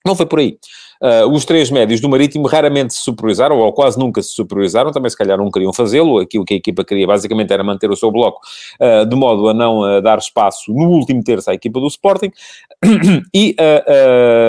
não 0.05 0.15
foi 0.15 0.25
por 0.25 0.39
aí. 0.39 0.57
Uh, 1.01 1.29
os 1.33 1.43
três 1.43 1.69
médios 1.69 1.99
do 1.99 2.07
Marítimo 2.07 2.47
raramente 2.47 2.93
se 2.93 3.01
superiorizaram, 3.01 3.57
ou 3.57 3.73
quase 3.73 3.99
nunca 3.99 4.21
se 4.21 4.29
superiorizaram, 4.29 4.91
também 4.91 5.09
se 5.09 5.17
calhar 5.17 5.37
não 5.37 5.51
queriam 5.51 5.73
fazê-lo, 5.73 6.19
aquilo 6.19 6.45
que 6.45 6.53
a 6.53 6.57
equipa 6.57 6.83
queria 6.85 7.05
basicamente 7.05 7.51
era 7.51 7.63
manter 7.63 7.89
o 7.89 7.95
seu 7.95 8.09
bloco, 8.09 8.39
uh, 8.79 9.05
de 9.05 9.15
modo 9.15 9.49
a 9.49 9.53
não 9.53 9.81
uh, 9.81 10.01
dar 10.01 10.17
espaço 10.17 10.73
no 10.73 10.89
último 10.89 11.21
terço 11.21 11.49
à 11.49 11.53
equipa 11.53 11.79
do 11.79 11.87
Sporting, 11.87 12.31
e 13.33 13.55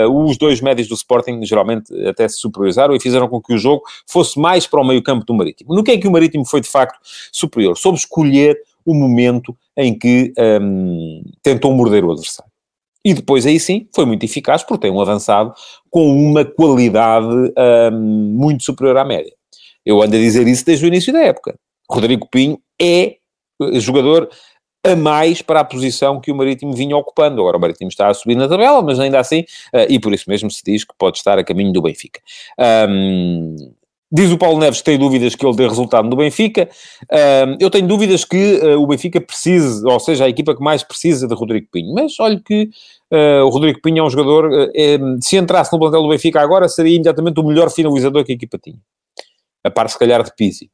os 0.09 0.37
dois 0.37 0.61
médios 0.61 0.87
do 0.87 0.95
Sporting 0.95 1.43
geralmente 1.43 1.93
até 2.07 2.27
se 2.27 2.39
superiorizaram 2.39 2.95
e 2.95 2.99
fizeram 2.99 3.27
com 3.27 3.41
que 3.41 3.53
o 3.53 3.57
jogo 3.57 3.83
fosse 4.07 4.39
mais 4.39 4.67
para 4.67 4.81
o 4.81 4.85
meio 4.85 5.01
campo 5.01 5.25
do 5.25 5.33
Marítimo. 5.33 5.73
No 5.73 5.83
que 5.83 5.91
é 5.91 5.97
que 5.97 6.07
o 6.07 6.11
Marítimo 6.11 6.45
foi 6.45 6.61
de 6.61 6.69
facto 6.69 6.97
superior? 7.31 7.77
Soube 7.77 7.97
escolher 7.97 8.57
o 8.85 8.93
momento 8.93 9.55
em 9.75 9.97
que 9.97 10.33
um, 10.61 11.23
tentou 11.41 11.73
morder 11.73 12.05
o 12.05 12.11
adversário. 12.11 12.54
E 13.05 13.13
depois 13.13 13.45
aí 13.45 13.59
sim 13.59 13.87
foi 13.93 14.03
muito 14.03 14.25
eficaz 14.25 14.63
porque 14.63 14.87
tem 14.87 14.91
um 14.91 14.99
avançado 14.99 15.53
com 15.91 16.07
uma 16.11 16.43
qualidade 16.43 17.27
um, 17.93 18.33
muito 18.35 18.63
superior 18.63 18.97
à 18.97 19.05
média. 19.05 19.31
Eu 19.85 20.01
ando 20.01 20.15
a 20.15 20.19
dizer 20.19 20.47
isso 20.47 20.65
desde 20.65 20.83
o 20.83 20.87
início 20.87 21.13
da 21.13 21.19
época. 21.19 21.55
Rodrigo 21.87 22.27
Pinho 22.27 22.59
é 22.81 23.17
jogador 23.73 24.27
a 24.85 24.95
mais 24.95 25.41
para 25.41 25.59
a 25.59 25.63
posição 25.63 26.19
que 26.19 26.31
o 26.31 26.35
Marítimo 26.35 26.73
vinha 26.73 26.95
ocupando. 26.95 27.41
Agora 27.41 27.57
o 27.57 27.59
Marítimo 27.59 27.89
está 27.89 28.07
a 28.07 28.13
subir 28.13 28.35
na 28.35 28.47
tabela, 28.47 28.81
mas 28.81 28.99
ainda 28.99 29.19
assim, 29.19 29.41
uh, 29.73 29.85
e 29.89 29.99
por 29.99 30.13
isso 30.13 30.25
mesmo 30.27 30.49
se 30.51 30.61
diz 30.63 30.83
que 30.83 30.93
pode 30.97 31.17
estar 31.17 31.39
a 31.39 31.43
caminho 31.43 31.73
do 31.73 31.81
Benfica. 31.81 32.19
Um, 32.87 33.55
Diz 34.15 34.31
o 34.31 34.37
Paulo 34.37 34.59
Neves 34.59 34.79
que 34.79 34.85
tem 34.85 34.97
dúvidas 34.97 35.35
que 35.35 35.45
ele 35.45 35.57
dê 35.57 35.67
resultado 35.67 36.09
no 36.09 36.15
Benfica. 36.15 36.69
Eu 37.59 37.69
tenho 37.69 37.85
dúvidas 37.85 38.23
que 38.23 38.61
uh, 38.63 38.81
o 38.81 38.87
Benfica 38.87 39.19
precise, 39.19 39.85
ou 39.85 39.99
seja, 39.99 40.23
a 40.23 40.29
equipa 40.29 40.55
que 40.55 40.63
mais 40.63 40.83
precisa 40.83 41.27
de 41.27 41.35
Rodrigo 41.35 41.67
Pinho. 41.69 41.93
Mas 41.93 42.17
olha 42.21 42.39
que 42.39 42.69
uh, 43.11 43.43
o 43.43 43.49
Rodrigo 43.49 43.81
Pinho 43.81 43.99
é 43.99 44.03
um 44.03 44.09
jogador, 44.09 44.71
é, 44.73 44.97
se 45.19 45.35
entrasse 45.35 45.73
no 45.73 45.79
plantel 45.79 46.01
do 46.01 46.07
Benfica 46.07 46.39
agora, 46.39 46.69
seria 46.69 46.95
imediatamente 46.95 47.41
o 47.41 47.43
melhor 47.43 47.69
finalizador 47.69 48.23
que 48.23 48.31
a 48.31 48.35
equipa 48.35 48.57
tinha. 48.57 48.77
A 49.65 49.69
par, 49.69 49.89
se 49.89 49.99
calhar, 49.99 50.23
de 50.23 50.33
Pizzi. 50.33 50.71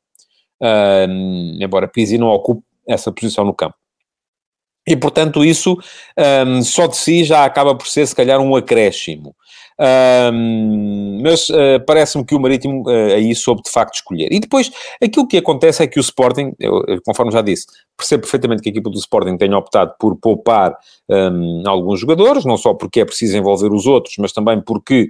embora 1.60 1.88
Pizzi 1.88 2.20
não 2.20 2.28
ocupe 2.28 2.62
essa 2.88 3.12
posição 3.12 3.44
no 3.44 3.56
campo. 3.56 3.81
E, 4.88 4.96
portanto, 4.96 5.46
isso 5.46 5.78
um, 6.46 6.62
só 6.64 6.88
de 6.88 6.98
si 6.98 7.24
já 7.24 7.46
acaba 7.46 7.76
por 7.76 7.88
ser, 7.88 8.08
se 8.08 8.16
calhar, 8.16 8.40
um 8.40 8.56
acréscimo. 8.56 9.36
Um, 9.82 11.22
mas 11.24 11.50
uh, 11.50 11.84
parece-me 11.88 12.24
que 12.24 12.36
o 12.36 12.40
Marítimo 12.40 12.84
uh, 12.88 13.14
aí 13.16 13.34
soube 13.34 13.64
de 13.64 13.72
facto 13.72 13.96
escolher. 13.96 14.32
E 14.32 14.40
depois, 14.40 14.72
aquilo 15.02 15.28
que 15.28 15.38
acontece 15.38 15.82
é 15.82 15.88
que 15.88 16.00
o 16.00 16.02
Sporting, 16.02 16.54
eu, 16.60 16.84
conforme 17.04 17.32
já 17.32 17.42
disse, 17.42 17.66
percebo 17.98 18.22
perfeitamente 18.22 18.62
que 18.62 18.70
a 18.70 18.72
equipa 18.72 18.90
do 18.90 18.98
Sporting 18.98 19.38
tenha 19.38 19.58
optado 19.58 19.94
por 20.00 20.16
poupar 20.18 20.76
um, 21.10 21.64
alguns 21.66 22.00
jogadores, 22.00 22.46
não 22.46 22.58
só 22.58 22.74
porque 22.74 23.02
é 23.02 23.06
preciso 23.06 23.38
envolver 23.38 23.72
os 23.74 23.88
outros, 23.88 24.16
mas 24.20 24.32
também 24.32 24.62
porque. 24.62 25.10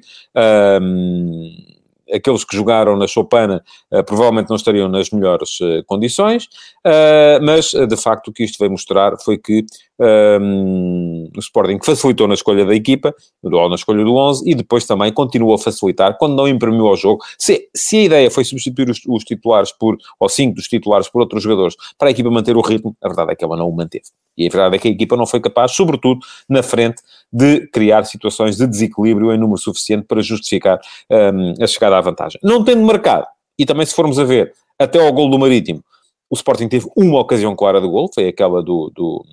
Aqueles 2.13 2.43
que 2.43 2.56
jogaram 2.56 2.97
na 2.97 3.08
Chopana 3.08 3.63
uh, 3.91 4.04
provavelmente 4.04 4.50
não 4.50 4.56
estariam 4.56 4.88
nas 4.88 5.10
melhores 5.10 5.60
uh, 5.62 5.84
condições, 5.86 6.45
uh, 6.86 7.43
mas 7.43 7.71
de 7.71 7.97
facto 7.97 8.30
o 8.30 8.34
que 8.34 8.43
isto 8.43 8.58
veio 8.60 8.71
mostrar 8.71 9.17
foi 9.19 9.38
que 9.38 9.65
um, 10.02 11.30
o 11.36 11.39
Sporting 11.39 11.80
facilitou 11.84 12.28
na 12.28 12.34
escolha 12.34 12.65
da 12.65 12.74
equipa, 12.74 13.13
na 13.43 13.76
escolha 13.76 14.04
do 14.04 14.15
11, 14.15 14.50
e 14.50 14.56
depois 14.56 14.86
também 14.86 15.13
continuou 15.13 15.54
a 15.54 15.60
facilitar 15.60 16.17
quando 16.17 16.36
não 16.36 16.47
imprimiu 16.47 16.88
ao 16.88 16.95
jogo. 16.95 17.24
Se, 17.38 17.69
se 17.76 17.97
a 17.97 18.04
ideia 18.04 18.32
foi 18.32 18.43
substituir 18.43 18.89
os, 18.89 19.00
os, 19.08 19.24
titulares 19.24 19.71
por, 19.71 19.97
ou 20.19 20.28
cinco 20.28 20.56
dos 20.56 20.67
titulares 20.67 21.08
por 21.08 21.21
outros 21.21 21.43
jogadores, 21.43 21.76
para 21.97 22.08
a 22.08 22.12
equipa 22.12 22.32
manter 22.32 22.58
o 22.58 22.62
ritmo, 22.62 22.95
a 23.02 23.08
verdade 23.08 23.32
é 23.32 23.36
que 23.36 23.45
ela 23.45 23.56
não 23.56 23.69
o 23.69 23.76
manteve. 23.76 24.06
E 24.43 24.47
a 24.47 24.49
verdade 24.49 24.75
é 24.75 24.80
que 24.80 24.88
a 24.88 24.91
equipa 24.91 25.15
não 25.15 25.25
foi 25.25 25.39
capaz, 25.39 25.71
sobretudo 25.71 26.19
na 26.49 26.63
frente, 26.63 27.01
de 27.32 27.67
criar 27.67 28.04
situações 28.06 28.58
de 28.58 28.67
desequilíbrio 28.67 29.34
em 29.34 29.38
número 29.38 29.58
suficiente 29.58 30.06
para 30.08 30.21
justificar 30.21 30.80
um, 31.10 31.63
a 31.63 31.67
chegada 31.67 31.97
à 31.97 32.01
vantagem. 32.01 32.39
Não 32.43 32.63
tendo 32.63 32.82
marcado, 32.82 33.25
e 33.58 33.65
também 33.65 33.86
se 33.86 33.95
formos 33.95 34.19
a 34.19 34.23
ver, 34.23 34.54
até 34.77 34.99
ao 34.99 35.13
gol 35.13 35.30
do 35.30 35.38
Marítimo, 35.38 35.84
o 36.30 36.36
Sporting 36.36 36.67
teve 36.67 36.88
uma 36.95 37.19
ocasião 37.19 37.56
clara 37.56 37.82
de 37.82 37.88
gol, 37.88 38.10
foi 38.13 38.27
aquela 38.27 38.63
do, 38.63 38.91
do 38.95 39.23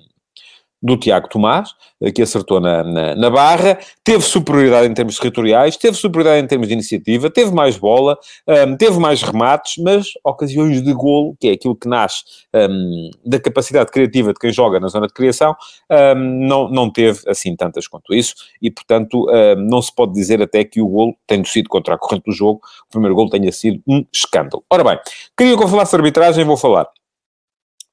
do 0.81 0.97
Tiago 0.97 1.27
Tomás, 1.27 1.69
eh, 2.01 2.11
que 2.11 2.21
acertou 2.21 2.59
na, 2.59 2.83
na, 2.83 3.15
na, 3.15 3.29
barra, 3.29 3.77
teve 4.03 4.23
superioridade 4.23 4.87
em 4.87 4.93
termos 4.93 5.17
territoriais, 5.17 5.75
teve 5.75 5.97
superioridade 5.97 6.43
em 6.43 6.47
termos 6.47 6.67
de 6.67 6.73
iniciativa, 6.73 7.29
teve 7.29 7.51
mais 7.53 7.77
bola, 7.77 8.17
um, 8.47 8.53
ehm, 8.53 8.75
teve 8.77 8.97
mais 8.99 9.21
remates, 9.21 9.83
mas 9.83 10.07
ocasiões 10.23 10.81
de 10.81 10.93
golo, 10.93 11.35
que 11.39 11.49
é 11.49 11.51
aquilo 11.51 11.75
que 11.75 11.87
nasce 11.87 12.23
um, 12.53 12.59
ehm, 12.59 13.11
da 13.25 13.39
capacidade 13.39 13.91
criativa 13.91 14.33
de 14.33 14.39
quem 14.39 14.51
joga 14.51 14.79
na 14.79 14.87
zona 14.87 15.07
de 15.07 15.13
criação, 15.13 15.55
um, 15.89 15.95
ehm, 15.95 16.47
não, 16.47 16.69
não 16.69 16.89
teve 16.89 17.19
assim 17.27 17.55
tantas 17.55 17.87
quanto 17.87 18.13
isso, 18.13 18.35
e 18.61 18.71
portanto 18.71 19.27
não 19.57 19.81
se 19.81 19.93
pode 19.93 20.13
dizer 20.13 20.41
até 20.41 20.63
que 20.63 20.81
o 20.81 20.87
golo, 20.87 21.15
tendo 21.27 21.47
sido 21.47 21.69
contra 21.69 21.95
a 21.95 21.97
corrente 21.97 22.23
do 22.25 22.31
jogo, 22.31 22.61
o 22.87 22.91
primeiro 22.91 23.15
golo 23.15 23.29
tenha 23.29 23.51
sido 23.51 23.81
um 23.87 24.05
escândalo. 24.13 24.63
Ora 24.69 24.83
bem, 24.83 24.99
queria 25.37 25.57
que 25.57 25.63
eu 25.63 25.67
falasse 25.67 25.91
de 25.91 25.97
arbitragem, 25.97 26.45
vou 26.45 26.57
falar. 26.57 26.87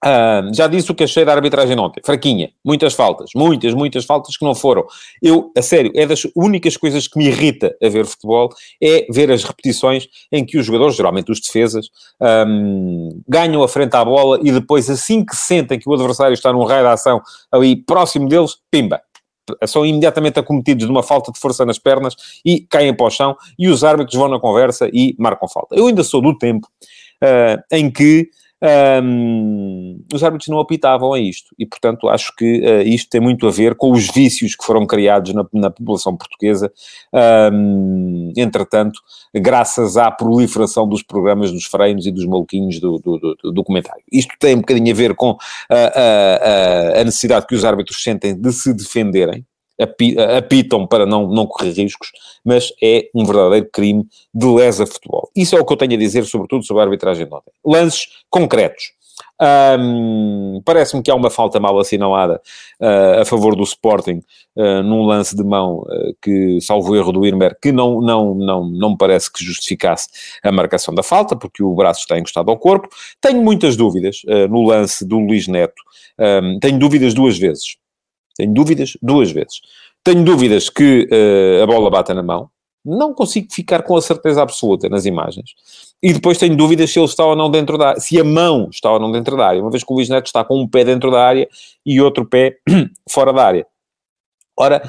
Uh, 0.04 0.54
já 0.54 0.66
disse 0.66 0.90
o 0.90 0.94
que 0.94 1.04
achei 1.04 1.24
da 1.24 1.32
arbitragem 1.32 1.78
ontem. 1.78 2.00
Fraquinha. 2.04 2.50
Muitas 2.64 2.94
faltas. 2.94 3.30
Muitas, 3.35 3.74
muitas 3.74 4.04
faltas 4.04 4.37
que 4.37 4.44
não 4.44 4.54
foram. 4.54 4.85
Eu, 5.22 5.50
a 5.56 5.62
sério, 5.62 5.90
é 5.94 6.06
das 6.06 6.22
únicas 6.37 6.76
coisas 6.76 7.09
que 7.09 7.18
me 7.18 7.26
irrita 7.26 7.74
a 7.82 7.88
ver 7.88 8.04
futebol 8.04 8.50
é 8.82 9.06
ver 9.11 9.30
as 9.32 9.42
repetições 9.42 10.06
em 10.30 10.44
que 10.44 10.59
os 10.59 10.66
jogadores, 10.66 10.96
geralmente 10.96 11.32
os 11.32 11.40
defesas, 11.40 11.88
um, 12.46 13.20
ganham 13.26 13.62
a 13.62 13.68
frente 13.68 13.94
à 13.94 14.04
bola 14.04 14.38
e 14.42 14.52
depois, 14.52 14.88
assim 14.90 15.24
que 15.24 15.35
sentem 15.35 15.78
que 15.78 15.88
o 15.88 15.94
adversário 15.94 16.35
está 16.35 16.52
num 16.52 16.64
raio 16.64 16.85
de 16.87 16.92
ação 16.92 17.20
ali 17.50 17.74
próximo 17.74 18.28
deles, 18.28 18.56
pimba, 18.70 19.00
são 19.66 19.87
imediatamente 19.87 20.38
acometidos 20.38 20.87
de 20.87 20.90
uma 20.90 21.02
falta 21.02 21.32
de 21.32 21.38
força 21.38 21.64
nas 21.64 21.78
pernas 21.78 22.14
e 22.44 22.61
caem 22.61 22.94
para 22.94 23.06
o 23.06 23.11
chão 23.11 23.37
e 23.59 23.68
os 23.68 23.85
árbitros 23.85 24.16
vão 24.16 24.28
na 24.28 24.40
conversa 24.40 24.88
e 24.92 25.14
marcam 25.18 25.48
falta. 25.48 25.74
Eu 25.74 25.87
ainda 25.87 26.02
sou 26.02 26.20
do 26.20 26.37
tempo 26.37 26.66
uh, 27.22 27.62
em 27.70 27.90
que 27.90 28.28
um, 29.02 30.05
os 30.12 30.22
árbitros 30.22 30.48
não 30.48 30.59
apitavam 30.59 31.12
a 31.12 31.20
isto. 31.20 31.55
E, 31.59 31.66
portanto, 31.66 32.09
acho 32.09 32.35
que 32.35 32.61
uh, 32.61 32.83
isto 32.83 33.09
tem 33.09 33.20
muito 33.20 33.46
a 33.46 33.50
ver 33.50 33.74
com 33.74 33.92
os 33.92 34.11
vícios 34.11 34.55
que 34.55 34.64
foram 34.64 34.87
criados 34.87 35.33
na, 35.33 35.46
na 35.52 35.70
população 35.70 36.16
portuguesa, 36.16 36.72
um, 37.52 38.33
entretanto, 38.37 39.00
graças 39.35 39.96
à 39.96 40.11
proliferação 40.11 40.88
dos 40.88 41.02
programas 41.02 41.52
dos 41.52 41.64
freios 41.64 42.07
e 42.07 42.11
dos 42.11 42.26
maluquinhos 42.26 42.81
do, 42.81 42.98
do, 42.98 43.18
do, 43.18 43.35
do, 43.37 43.52
documentário. 43.52 44.02
Isto 44.11 44.35
tem 44.38 44.55
um 44.55 44.61
bocadinho 44.61 44.92
a 44.92 44.96
ver 44.96 45.14
com 45.14 45.37
a, 45.70 46.98
a, 46.98 47.00
a 47.00 47.05
necessidade 47.05 47.46
que 47.46 47.55
os 47.55 47.64
árbitros 47.64 48.02
sentem 48.02 48.35
de 48.35 48.52
se 48.52 48.72
defenderem, 48.74 49.44
apitam 49.78 50.86
para 50.86 51.04
não, 51.04 51.28
não 51.28 51.46
correr 51.46 51.72
riscos, 51.72 52.10
mas 52.44 52.72
é 52.82 53.08
um 53.14 53.24
verdadeiro 53.24 53.68
crime 53.72 54.06
de 54.34 54.46
lesa 54.46 54.86
futebol. 54.86 55.30
Isso 55.34 55.56
é 55.56 55.60
o 55.60 55.64
que 55.64 55.72
eu 55.72 55.76
tenho 55.76 55.94
a 55.94 55.98
dizer, 55.98 56.24
sobretudo, 56.24 56.64
sobre 56.64 56.82
a 56.82 56.86
arbitragem 56.86 57.26
de 57.26 57.34
ontem. 57.34 57.52
Lances 57.64 58.06
concretos. 58.30 58.96
Um, 59.40 60.62
Parece-me 60.64 61.02
que 61.02 61.10
há 61.10 61.14
uma 61.14 61.28
falta 61.28 61.60
mal 61.60 61.78
assinalada 61.78 62.40
uh, 62.80 63.20
a 63.20 63.24
favor 63.24 63.54
do 63.54 63.62
Sporting 63.62 64.22
uh, 64.56 64.82
num 64.82 65.04
lance 65.04 65.36
de 65.36 65.44
mão 65.44 65.80
uh, 65.80 66.16
que, 66.22 66.58
salvo 66.60 66.96
erro 66.96 67.12
do 67.12 67.26
Irmer, 67.26 67.56
que 67.60 67.70
não, 67.70 68.00
não, 68.00 68.34
não, 68.34 68.66
não 68.66 68.90
me 68.90 68.96
parece 68.96 69.30
que 69.30 69.44
justificasse 69.44 70.08
a 70.42 70.50
marcação 70.50 70.94
da 70.94 71.02
falta, 71.02 71.36
porque 71.36 71.62
o 71.62 71.74
braço 71.74 72.00
está 72.00 72.18
encostado 72.18 72.50
ao 72.50 72.58
corpo. 72.58 72.88
Tenho 73.20 73.42
muitas 73.42 73.76
dúvidas 73.76 74.22
no 74.50 74.66
lance 74.66 75.04
do 75.06 75.18
Luís 75.18 75.46
Neto. 75.46 75.82
Um, 76.18 76.58
tenho 76.58 76.78
dúvidas 76.78 77.12
duas 77.12 77.38
vezes. 77.38 77.76
Tenho 78.37 78.53
dúvidas 78.53 78.96
duas 79.03 79.31
vezes. 79.31 79.61
Tenho 80.05 80.25
dúvidas 80.25 80.68
que 80.68 81.09
a 81.62 81.66
bola 81.66 81.90
bata 81.90 82.14
na 82.14 82.22
mão 82.22 82.51
não 82.87 83.12
consigo 83.12 83.49
ficar 83.51 83.83
com 83.83 83.96
a 83.96 84.01
certeza 84.01 84.40
absoluta 84.40 84.88
nas 84.88 85.05
imagens. 85.05 85.51
E 86.01 86.12
depois 86.12 86.38
tenho 86.38 86.57
dúvidas 86.57 86.90
se 86.90 87.01
ele 87.01 87.07
está 87.07 87.27
ou 87.27 87.35
não 87.35 87.51
dentro 87.51 87.77
da 87.77 87.99
se 87.99 88.20
a 88.20 88.25
mão 88.25 88.68
está 88.70 88.92
ou 88.92 89.01
não 89.01 89.11
dentro 89.11 89.37
da 89.37 89.49
área, 89.49 89.61
uma 89.61 89.70
vez 89.70 89.83
que 89.83 89.92
o 89.92 89.96
Luís 89.96 90.09
Neto 90.09 90.27
está 90.27 90.44
com 90.44 90.61
um 90.61 90.68
pé 90.68 90.85
dentro 90.85 91.11
da 91.11 91.20
área 91.27 91.49
e 91.85 92.01
outro 92.01 92.25
pé 92.25 92.59
fora 93.11 93.33
da 93.33 93.44
área. 93.44 93.66
Ora, 94.59 94.83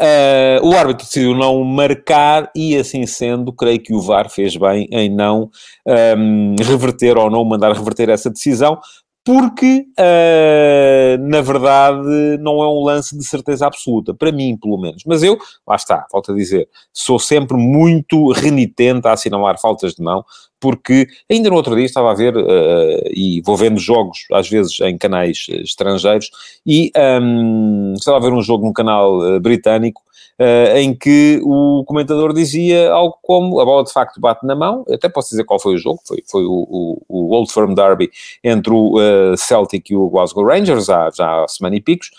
uh, 0.00 0.66
o 0.66 0.76
árbitro 0.76 1.06
decidiu 1.06 1.34
não 1.34 1.62
marcar 1.62 2.50
e, 2.54 2.76
assim 2.76 3.06
sendo, 3.06 3.52
creio 3.52 3.80
que 3.80 3.94
o 3.94 4.02
VAR 4.02 4.28
fez 4.28 4.56
bem 4.56 4.88
em 4.90 5.08
não 5.08 5.48
um, 5.86 6.56
reverter 6.60 7.16
ou 7.16 7.30
não 7.30 7.44
mandar 7.44 7.72
reverter 7.72 8.08
essa 8.10 8.28
decisão, 8.28 8.78
porque, 9.24 9.86
uh, 9.98 11.18
na 11.26 11.40
verdade, 11.40 12.36
não 12.40 12.62
é 12.62 12.68
um 12.68 12.84
lance 12.84 13.16
de 13.16 13.24
certeza 13.24 13.66
absoluta, 13.66 14.12
para 14.12 14.30
mim, 14.30 14.54
pelo 14.60 14.78
menos. 14.78 15.02
Mas 15.06 15.22
eu, 15.22 15.38
lá 15.66 15.76
está, 15.76 16.06
volto 16.12 16.30
a 16.30 16.34
dizer, 16.34 16.68
sou 16.92 17.18
sempre 17.18 17.56
muito 17.56 18.30
renitente 18.32 19.08
a 19.08 19.12
assinalar 19.12 19.58
faltas 19.58 19.94
de 19.94 20.02
mão, 20.02 20.22
porque 20.60 21.06
ainda 21.30 21.48
no 21.48 21.56
outro 21.56 21.74
dia 21.74 21.86
estava 21.86 22.10
a 22.10 22.14
ver, 22.14 22.36
uh, 22.36 23.08
e 23.14 23.40
vou 23.46 23.56
vendo 23.56 23.80
jogos, 23.80 24.26
às 24.30 24.48
vezes, 24.48 24.78
em 24.80 24.98
canais 24.98 25.46
estrangeiros, 25.48 26.30
e 26.66 26.92
um, 27.22 27.94
estava 27.96 28.18
a 28.18 28.20
ver 28.20 28.32
um 28.32 28.42
jogo 28.42 28.66
num 28.66 28.74
canal 28.74 29.20
uh, 29.20 29.40
britânico, 29.40 30.02
uh, 30.40 30.76
em 30.76 30.94
que 30.94 31.40
o 31.42 31.84
comentador 31.84 32.32
dizia 32.32 32.90
algo 32.90 33.18
como 33.22 33.60
a 33.60 33.64
bola 33.64 33.84
de 33.84 33.92
facto 33.92 34.20
bate 34.20 34.46
na 34.46 34.54
mão, 34.54 34.84
até 34.92 35.08
posso 35.08 35.30
dizer 35.30 35.44
qual 35.44 35.60
foi 35.60 35.74
o 35.74 35.78
jogo, 35.78 36.00
foi, 36.06 36.22
foi 36.30 36.44
o, 36.44 36.52
o, 36.52 37.02
o 37.08 37.34
Old 37.34 37.52
Firm 37.52 37.74
Derby 37.74 38.10
entre 38.42 38.72
o 38.72 38.98
uh, 38.98 39.36
Celtic 39.36 39.90
e 39.90 39.96
o 39.96 40.08
Glasgow 40.08 40.46
Rangers, 40.46 40.88
há 40.88 41.10
já 41.14 41.44
há 41.44 41.48
semana 41.48 41.76
e 41.76 41.80
picos, 41.80 42.10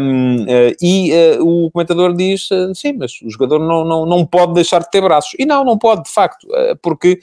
um, 0.00 0.42
uh, 0.42 0.46
eh, 0.48 0.76
e 0.80 1.12
o 1.40 1.70
comentador 1.70 2.14
diz, 2.14 2.48
sim, 2.74 2.92
mas 2.94 3.20
o 3.22 3.30
jogador 3.30 3.58
não, 3.58 3.84
não, 3.84 4.06
não 4.06 4.26
pode 4.26 4.54
deixar 4.54 4.80
de 4.80 4.90
ter 4.90 5.00
braços. 5.00 5.34
E 5.38 5.44
não, 5.44 5.64
não 5.64 5.78
pode, 5.78 6.04
de 6.04 6.10
facto, 6.10 6.46
porque 6.82 7.20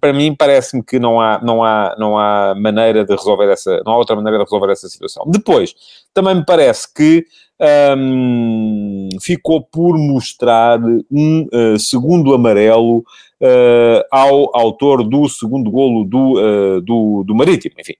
para 0.00 0.12
mim 0.12 0.34
parece-me 0.34 0.82
que 0.82 0.98
não 0.98 1.20
há, 1.20 1.40
não, 1.42 1.62
há, 1.62 1.94
não 1.98 2.18
há 2.18 2.54
maneira 2.54 3.04
de 3.04 3.14
resolver 3.14 3.50
essa, 3.50 3.82
não 3.84 3.92
há 3.92 3.96
outra 3.96 4.16
maneira 4.16 4.38
de 4.38 4.44
resolver 4.44 4.72
essa 4.72 4.88
situação. 4.88 5.24
Depois, 5.28 5.74
também 6.12 6.34
me 6.34 6.44
parece 6.44 6.92
que 6.92 7.26
um, 7.60 9.08
ficou 9.20 9.62
por 9.62 9.98
mostrar 9.98 10.80
um 11.10 11.48
uh, 11.52 11.78
segundo 11.78 12.34
amarelo 12.34 12.98
uh, 12.98 14.04
ao 14.10 14.56
autor 14.56 15.02
do 15.02 15.28
segundo 15.28 15.70
golo 15.70 16.04
do, 16.04 16.34
uh, 16.34 16.80
do, 16.80 17.24
do 17.24 17.34
Marítimo. 17.34 17.74
Enfim, 17.78 17.94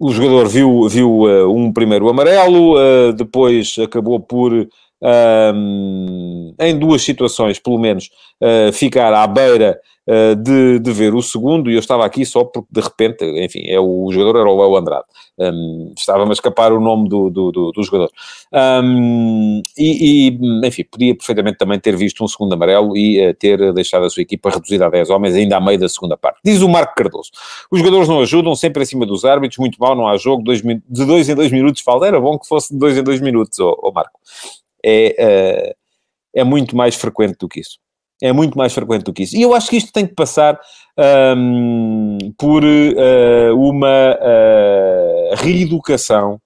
o 0.00 0.10
jogador 0.10 0.48
viu, 0.48 0.88
viu 0.88 1.48
um 1.48 1.72
primeiro 1.72 2.08
amarelo, 2.08 3.12
depois 3.12 3.76
acabou 3.78 4.18
por 4.18 4.52
um, 4.52 6.54
em 6.58 6.76
duas 6.76 7.02
situações, 7.02 7.60
pelo 7.60 7.78
menos, 7.78 8.10
ficar 8.72 9.14
à 9.14 9.24
beira 9.28 9.78
uh, 10.06 10.36
de, 10.36 10.78
de 10.78 10.92
ver 10.92 11.14
o 11.14 11.22
segundo, 11.22 11.70
e 11.70 11.74
eu 11.74 11.80
estava 11.80 12.04
aqui 12.04 12.24
só 12.24 12.44
porque 12.44 12.68
de 12.70 12.80
repente, 12.80 13.24
enfim, 13.44 13.62
é 13.66 13.78
o, 13.78 14.06
o 14.06 14.12
jogador 14.12 14.40
era 14.40 14.48
o 14.48 14.60
Léo 14.60 14.76
Andrade, 14.76 15.04
um, 15.38 15.92
estava-me 15.96 16.30
a 16.30 16.32
escapar 16.32 16.72
o 16.72 16.80
nome 16.80 17.08
do, 17.08 17.30
do, 17.30 17.52
do, 17.52 17.72
do 17.72 17.82
jogador. 17.82 18.10
Um, 18.52 19.62
e, 19.76 20.28
e, 20.28 20.66
enfim, 20.66 20.84
podia 20.84 21.14
perfeitamente 21.14 21.58
também 21.58 21.78
ter 21.78 21.96
visto 21.96 22.22
um 22.22 22.28
segundo 22.28 22.52
amarelo 22.52 22.96
e 22.96 23.28
uh, 23.28 23.34
ter 23.34 23.72
deixado 23.72 24.04
a 24.04 24.10
sua 24.10 24.22
equipa 24.22 24.50
reduzida 24.50 24.86
a 24.86 24.90
10 24.90 25.10
homens, 25.10 25.34
ainda 25.34 25.56
à 25.56 25.60
meio 25.60 25.78
da 25.78 25.88
segunda 25.88 26.16
parte. 26.16 26.40
Diz 26.44 26.62
o 26.62 26.68
Marco 26.68 26.94
Cardoso: 26.94 27.30
os 27.70 27.78
jogadores 27.78 28.08
não 28.08 28.20
ajudam, 28.20 28.54
sempre 28.54 28.82
acima 28.82 29.06
dos 29.06 29.24
árbitros, 29.24 29.58
muito 29.58 29.78
mal, 29.78 29.94
não 29.94 30.06
há 30.06 30.16
jogo, 30.16 30.42
dois, 30.42 30.62
de 30.62 31.04
dois 31.04 31.28
em 31.28 31.34
dois 31.34 31.50
minutos 31.50 31.82
falta, 31.82 32.06
era 32.06 32.20
bom 32.20 32.38
que 32.38 32.46
fosse 32.46 32.72
de 32.72 32.78
dois 32.78 32.96
em 32.96 33.02
dois 33.02 33.20
minutos, 33.20 33.58
ó, 33.58 33.70
oh, 33.70 33.88
oh 33.88 33.92
Marco 33.92 34.18
é, 34.84 35.72
uh, 35.72 35.74
é 36.34 36.44
muito 36.44 36.76
mais 36.76 36.94
frequente 36.94 37.36
do 37.38 37.48
que 37.48 37.60
isso. 37.60 37.78
É 38.22 38.32
muito 38.32 38.56
mais 38.56 38.72
frequente 38.72 39.02
do 39.02 39.12
que 39.12 39.24
isso. 39.24 39.36
E 39.36 39.42
eu 39.42 39.52
acho 39.52 39.68
que 39.68 39.76
isto 39.76 39.92
tem 39.92 40.06
que 40.06 40.14
passar 40.14 40.56
um, 41.36 42.18
por 42.38 42.62
uh, 42.62 43.56
uma 43.58 44.16
uh, 44.16 45.34
reeducação 45.34 46.40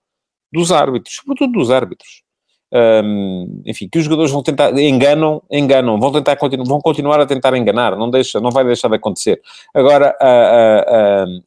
dos 0.51 0.73
árbitros, 0.73 1.17
sobretudo 1.17 1.53
dos 1.53 1.71
árbitros. 1.71 2.25
Um, 2.73 3.63
enfim, 3.67 3.89
que 3.93 3.99
os 3.99 4.05
jogadores 4.05 4.33
vão 4.33 4.43
tentar, 4.43 4.77
enganam, 4.77 5.43
enganam, 5.51 6.01
vão 6.01 6.11
tentar 6.11 6.35
continuar, 6.37 6.67
vão 6.67 6.81
continuar 6.81 7.21
a 7.21 7.27
tentar 7.27 7.55
enganar, 7.57 7.95
não 7.95 8.11
deixa, 8.11 8.41
não 8.41 8.51
vai 8.51 8.65
deixar 8.65 8.89
de 8.89 8.97
acontecer. 8.97 9.41
Agora, 9.73 10.17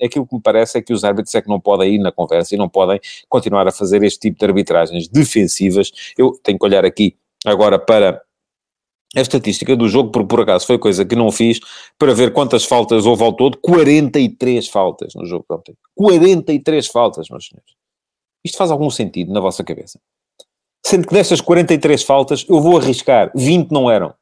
aquilo 0.01 0.25
que 0.25 0.35
me 0.35 0.41
parece 0.41 0.77
é 0.77 0.81
que 0.81 0.93
os 0.93 1.03
árbitros 1.03 1.35
é 1.35 1.41
que 1.41 1.49
não 1.49 1.59
podem 1.59 1.95
ir 1.95 1.99
na 1.99 2.11
conversa 2.11 2.55
e 2.55 2.57
não 2.57 2.69
podem 2.69 2.99
continuar 3.27 3.67
a 3.67 3.71
fazer 3.71 4.01
este 4.03 4.19
tipo 4.19 4.39
de 4.39 4.45
arbitragens 4.45 5.09
defensivas. 5.09 5.91
Eu 6.17 6.39
tenho 6.41 6.57
que 6.57 6.65
olhar 6.65 6.85
aqui 6.85 7.17
agora 7.45 7.77
para 7.77 8.21
a 9.15 9.21
estatística 9.21 9.75
do 9.75 9.87
jogo, 9.87 10.11
por, 10.11 10.25
por 10.25 10.41
acaso 10.41 10.67
foi 10.67 10.77
coisa 10.77 11.03
que 11.03 11.15
não 11.15 11.31
fiz, 11.31 11.59
para 11.97 12.13
ver 12.13 12.31
quantas 12.31 12.63
faltas 12.63 13.05
houve 13.05 13.23
ao 13.23 13.33
todo. 13.33 13.57
43 13.57 14.67
faltas 14.67 15.13
no 15.15 15.25
jogo 15.25 15.45
de 15.49 15.55
ontem. 15.55 15.75
43 15.95 16.87
faltas, 16.87 17.29
meus 17.29 17.47
senhores. 17.47 17.73
Isto 18.43 18.57
faz 18.57 18.71
algum 18.71 18.89
sentido 18.89 19.33
na 19.33 19.39
vossa 19.39 19.63
cabeça? 19.63 19.99
Sendo 20.85 21.07
que 21.07 21.13
destas 21.13 21.41
43 21.41 22.03
faltas, 22.03 22.45
eu 22.47 22.61
vou 22.61 22.77
arriscar, 22.77 23.31
20 23.35 23.71
não 23.71 23.89
eram. 23.89 24.13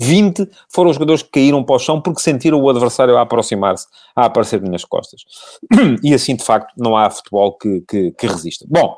20 0.00 0.48
foram 0.68 0.90
os 0.90 0.96
jogadores 0.96 1.22
que 1.22 1.30
caíram 1.30 1.62
para 1.62 1.76
o 1.76 1.78
chão 1.78 2.00
porque 2.00 2.20
sentiram 2.20 2.60
o 2.60 2.68
adversário 2.68 3.16
a 3.16 3.22
aproximar-se, 3.22 3.86
a 4.14 4.24
aparecer-lhe 4.26 4.68
nas 4.68 4.84
costas. 4.84 5.22
E 6.02 6.12
assim, 6.12 6.34
de 6.34 6.44
facto, 6.44 6.72
não 6.76 6.96
há 6.96 7.08
futebol 7.08 7.56
que, 7.56 7.82
que, 7.88 8.10
que 8.10 8.26
resista. 8.26 8.66
Bom, 8.68 8.94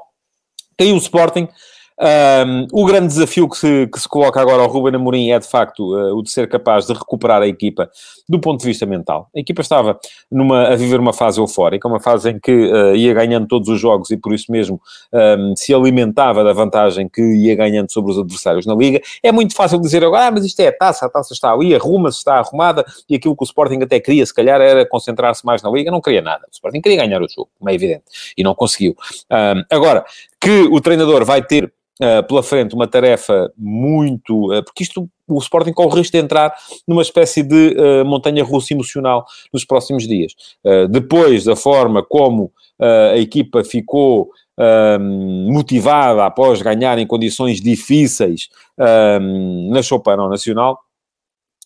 caiu 0.79 0.95
o 0.95 0.99
Sporting, 0.99 1.49
um, 1.99 2.67
o 2.73 2.85
grande 2.85 3.07
desafio 3.07 3.49
que 3.49 3.57
se, 3.57 3.87
que 3.87 3.99
se 3.99 4.09
coloca 4.09 4.39
agora 4.41 4.63
ao 4.63 4.69
Ruben 4.69 4.95
Amorim 4.95 5.31
é, 5.31 5.39
de 5.39 5.47
facto, 5.47 5.95
uh, 5.95 6.15
o 6.15 6.23
de 6.23 6.31
ser 6.31 6.49
capaz 6.49 6.87
de 6.87 6.93
recuperar 6.93 7.41
a 7.41 7.47
equipa 7.47 7.89
do 8.29 8.39
ponto 8.39 8.61
de 8.61 8.67
vista 8.67 8.85
mental. 8.85 9.31
A 9.35 9.41
equipa 9.41 9.63
estava 9.63 9.99
numa, 10.31 10.69
a 10.69 10.77
viver 10.77 11.01
uma 11.01 11.13
fase 11.13 11.41
eufórica, 11.41 11.89
uma 11.89 12.01
fase 12.01 12.31
em 12.31 12.39
que 12.39 12.53
uh, 12.53 12.95
ia 12.95 13.15
ganhando 13.15 13.47
todos 13.47 13.69
os 13.69 13.81
jogos 13.81 14.11
e, 14.11 14.17
por 14.17 14.35
isso 14.35 14.53
mesmo, 14.53 14.81
um, 15.13 15.57
se 15.57 15.73
alimentava 15.73 16.45
da 16.45 16.53
vantagem 16.53 17.09
que 17.09 17.23
ia 17.23 17.55
ganhando 17.55 17.91
sobre 17.91 18.13
os 18.13 18.19
adversários 18.19 18.67
na 18.67 18.75
Liga. 18.75 19.01
É 19.23 19.33
muito 19.33 19.55
fácil 19.55 19.81
dizer 19.81 20.05
agora, 20.05 20.27
ah, 20.27 20.31
mas 20.31 20.45
isto 20.45 20.61
é 20.61 20.69
a 20.69 20.73
taça, 20.73 21.07
a 21.07 21.09
taça 21.09 21.33
está 21.33 21.53
ali, 21.53 21.75
arruma-se, 21.75 22.19
está 22.19 22.35
arrumada, 22.35 22.85
e 23.09 23.15
aquilo 23.15 23.35
que 23.35 23.43
o 23.43 23.45
Sporting 23.45 23.81
até 23.83 24.01
queria, 24.01 24.25
se 24.27 24.35
calhar, 24.35 24.61
era 24.61 24.87
concentrar-se 24.87 25.45
mais 25.47 25.63
na 25.63 25.71
Liga. 25.71 25.91
Não 25.91 26.01
queria 26.01 26.21
nada. 26.21 26.45
O 26.47 26.53
Sporting 26.53 26.81
queria 26.81 26.99
ganhar 26.99 27.23
o 27.23 27.29
jogo, 27.29 27.49
como 27.59 27.71
é 27.71 27.75
evidente, 27.75 28.05
e 28.37 28.43
não 28.43 28.55
conseguiu. 28.55 28.95
Um, 29.31 29.65
agora, 29.71 30.05
que 30.41 30.69
o 30.71 30.81
treinador 30.81 31.25
vai 31.25 31.43
ter 31.43 31.73
pela 32.29 32.43
frente 32.43 32.75
uma 32.75 32.87
tarefa 32.87 33.51
muito. 33.57 34.53
Uh, 34.53 34.63
porque 34.63 34.83
isto, 34.83 35.09
o 35.27 35.39
Sporting 35.39 35.73
corre 35.73 35.89
o 35.89 35.95
risco 35.95 36.13
de 36.13 36.23
entrar 36.23 36.55
numa 36.87 37.03
espécie 37.03 37.43
de 37.43 37.77
uh, 37.79 38.05
montanha 38.05 38.45
russa 38.45 38.75
emocional 38.75 39.25
nos 39.53 39.65
próximos 39.65 40.07
dias. 40.07 40.33
depois 40.91 41.45
da 41.45 41.57
forma 41.57 42.03
como 42.03 42.53
a 42.79 43.17
equipa 43.17 43.65
ficou. 43.65 44.31
motivada 45.49 46.25
após 46.25 46.63
ganhar 46.63 46.99
em 46.99 47.07
condições 47.07 47.61
difíceis 47.61 48.49
na 49.71 49.83
Chopanão 49.83 50.31
Nacional, 50.31 50.79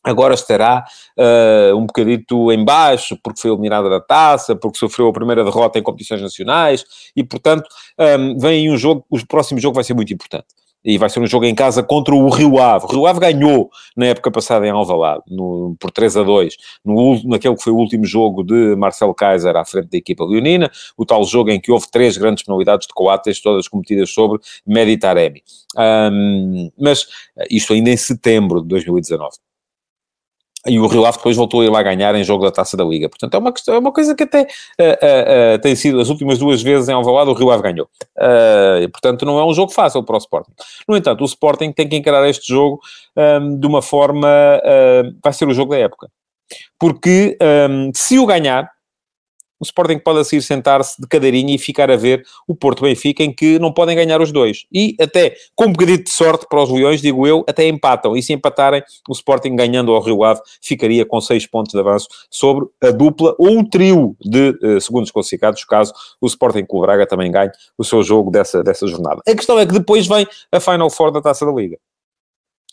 agora 0.02 0.34
estará 0.34 0.84
uh, 1.18 1.76
um 1.76 1.86
bocadito 1.86 2.50
em 2.52 2.64
baixo, 2.64 3.18
porque 3.22 3.40
foi 3.40 3.50
eliminada 3.50 3.88
da 3.88 4.00
taça, 4.00 4.56
porque 4.56 4.78
sofreu 4.78 5.08
a 5.08 5.12
primeira 5.12 5.44
derrota 5.44 5.78
em 5.78 5.82
competições 5.82 6.22
nacionais, 6.22 6.84
e 7.14 7.22
portanto 7.22 7.68
um, 7.98 8.38
vem 8.38 8.62
aí 8.62 8.70
um 8.70 8.76
jogo, 8.76 9.04
o 9.10 9.26
próximo 9.26 9.60
jogo 9.60 9.74
vai 9.74 9.84
ser 9.84 9.94
muito 9.94 10.12
importante. 10.12 10.46
E 10.82 10.96
vai 10.96 11.10
ser 11.10 11.20
um 11.20 11.26
jogo 11.26 11.44
em 11.44 11.54
casa 11.54 11.82
contra 11.82 12.14
o 12.14 12.30
Rio 12.30 12.58
Ave. 12.58 12.86
O 12.86 12.88
Rio 12.88 13.06
Ave 13.06 13.20
ganhou 13.20 13.68
na 13.94 14.06
época 14.06 14.30
passada 14.30 14.66
em 14.66 14.70
Alvalade, 14.70 15.22
no, 15.28 15.76
por 15.78 15.90
3 15.90 16.16
a 16.16 16.22
2, 16.22 16.56
no, 16.82 17.22
naquele 17.28 17.54
que 17.54 17.62
foi 17.62 17.70
o 17.70 17.76
último 17.76 18.06
jogo 18.06 18.42
de 18.42 18.74
Marcelo 18.76 19.14
Kaiser 19.14 19.54
à 19.56 19.64
frente 19.66 19.90
da 19.90 19.98
equipa 19.98 20.24
leonina, 20.24 20.70
o 20.96 21.04
tal 21.04 21.22
jogo 21.24 21.50
em 21.50 21.60
que 21.60 21.70
houve 21.70 21.84
três 21.90 22.16
grandes 22.16 22.44
penalidades 22.44 22.86
de 22.86 22.94
coates, 22.94 23.42
todas 23.42 23.68
cometidas 23.68 24.08
sobre 24.08 24.40
Meditaremi. 24.66 25.42
Um, 25.76 26.70
mas 26.78 27.06
isto 27.50 27.74
ainda 27.74 27.90
em 27.90 27.96
setembro 27.98 28.62
de 28.62 28.68
2019. 28.68 29.32
E 30.66 30.78
o 30.78 30.86
Rio 30.86 31.06
Ave 31.06 31.16
depois 31.16 31.36
voltou 31.36 31.62
a 31.62 31.64
ir 31.64 31.70
lá 31.70 31.82
ganhar 31.82 32.14
em 32.14 32.22
jogo 32.22 32.44
da 32.44 32.50
Taça 32.50 32.76
da 32.76 32.84
Liga. 32.84 33.08
Portanto, 33.08 33.34
é 33.34 33.38
uma, 33.38 33.52
questão, 33.52 33.74
é 33.74 33.78
uma 33.78 33.92
coisa 33.92 34.14
que 34.14 34.24
até 34.24 34.42
uh, 34.42 34.44
uh, 34.44 35.56
uh, 35.56 35.58
tem 35.60 35.74
sido, 35.74 36.00
as 36.00 36.10
últimas 36.10 36.38
duas 36.38 36.60
vezes 36.60 36.88
em 36.88 36.92
Alvalade, 36.92 37.30
o 37.30 37.34
Rio 37.34 37.50
Ave 37.50 37.62
ganhou. 37.62 37.88
e, 38.82 38.88
portanto, 38.88 39.24
não 39.24 39.38
é 39.38 39.44
um 39.44 39.54
jogo 39.54 39.72
fácil 39.72 40.02
para 40.02 40.16
o 40.16 40.18
Sporting. 40.18 40.52
No 40.86 40.96
entanto, 40.96 41.22
o 41.22 41.24
Sporting 41.24 41.72
tem 41.72 41.88
que 41.88 41.96
encarar 41.96 42.28
este 42.28 42.48
jogo 42.48 42.80
um, 43.16 43.58
de 43.58 43.66
uma 43.66 43.80
forma... 43.80 44.28
vai 45.22 45.32
ser 45.32 45.48
o 45.48 45.54
jogo 45.54 45.70
da 45.70 45.78
época. 45.78 46.08
Porque 46.78 47.38
um, 47.70 47.90
se 47.94 48.18
o 48.18 48.26
ganhar, 48.26 48.70
o 49.60 49.64
Sporting 49.64 49.98
pode 49.98 50.20
assim 50.20 50.40
sentar-se 50.40 51.00
de 51.00 51.06
cadeirinha 51.06 51.54
e 51.54 51.58
ficar 51.58 51.90
a 51.90 51.96
ver 51.96 52.24
o 52.48 52.54
Porto 52.54 52.82
Benfica, 52.82 53.22
em 53.22 53.32
que 53.32 53.58
não 53.58 53.72
podem 53.72 53.94
ganhar 53.94 54.20
os 54.20 54.32
dois. 54.32 54.64
E 54.72 54.96
até, 54.98 55.34
com 55.54 55.66
um 55.66 55.72
bocadinho 55.72 56.02
de 56.02 56.10
sorte 56.10 56.46
para 56.48 56.62
os 56.62 56.70
Leões, 56.70 57.02
digo 57.02 57.26
eu, 57.26 57.44
até 57.46 57.68
empatam. 57.68 58.16
E 58.16 58.22
se 58.22 58.32
empatarem, 58.32 58.82
o 59.08 59.12
Sporting 59.12 59.54
ganhando 59.54 59.92
ao 59.92 60.00
Rio 60.00 60.24
Ave 60.24 60.40
ficaria 60.62 61.04
com 61.04 61.20
seis 61.20 61.46
pontos 61.46 61.72
de 61.72 61.78
avanço 61.78 62.08
sobre 62.30 62.66
a 62.82 62.90
dupla 62.90 63.34
ou 63.38 63.60
o 63.60 63.68
trio 63.68 64.16
de 64.20 64.50
uh, 64.62 64.80
segundos 64.80 65.10
classificados, 65.10 65.62
caso 65.64 65.92
o 66.20 66.26
Sporting 66.26 66.64
com 66.64 66.78
o 66.78 66.80
Braga 66.80 67.06
também 67.06 67.30
ganhe 67.30 67.50
o 67.76 67.84
seu 67.84 68.02
jogo 68.02 68.30
dessa, 68.30 68.62
dessa 68.62 68.86
jornada. 68.86 69.20
A 69.28 69.34
questão 69.34 69.58
é 69.58 69.66
que 69.66 69.72
depois 69.72 70.06
vem 70.06 70.26
a 70.50 70.58
Final 70.58 70.88
Four 70.88 71.10
da 71.10 71.20
Taça 71.20 71.44
da 71.44 71.52
Liga. 71.52 71.76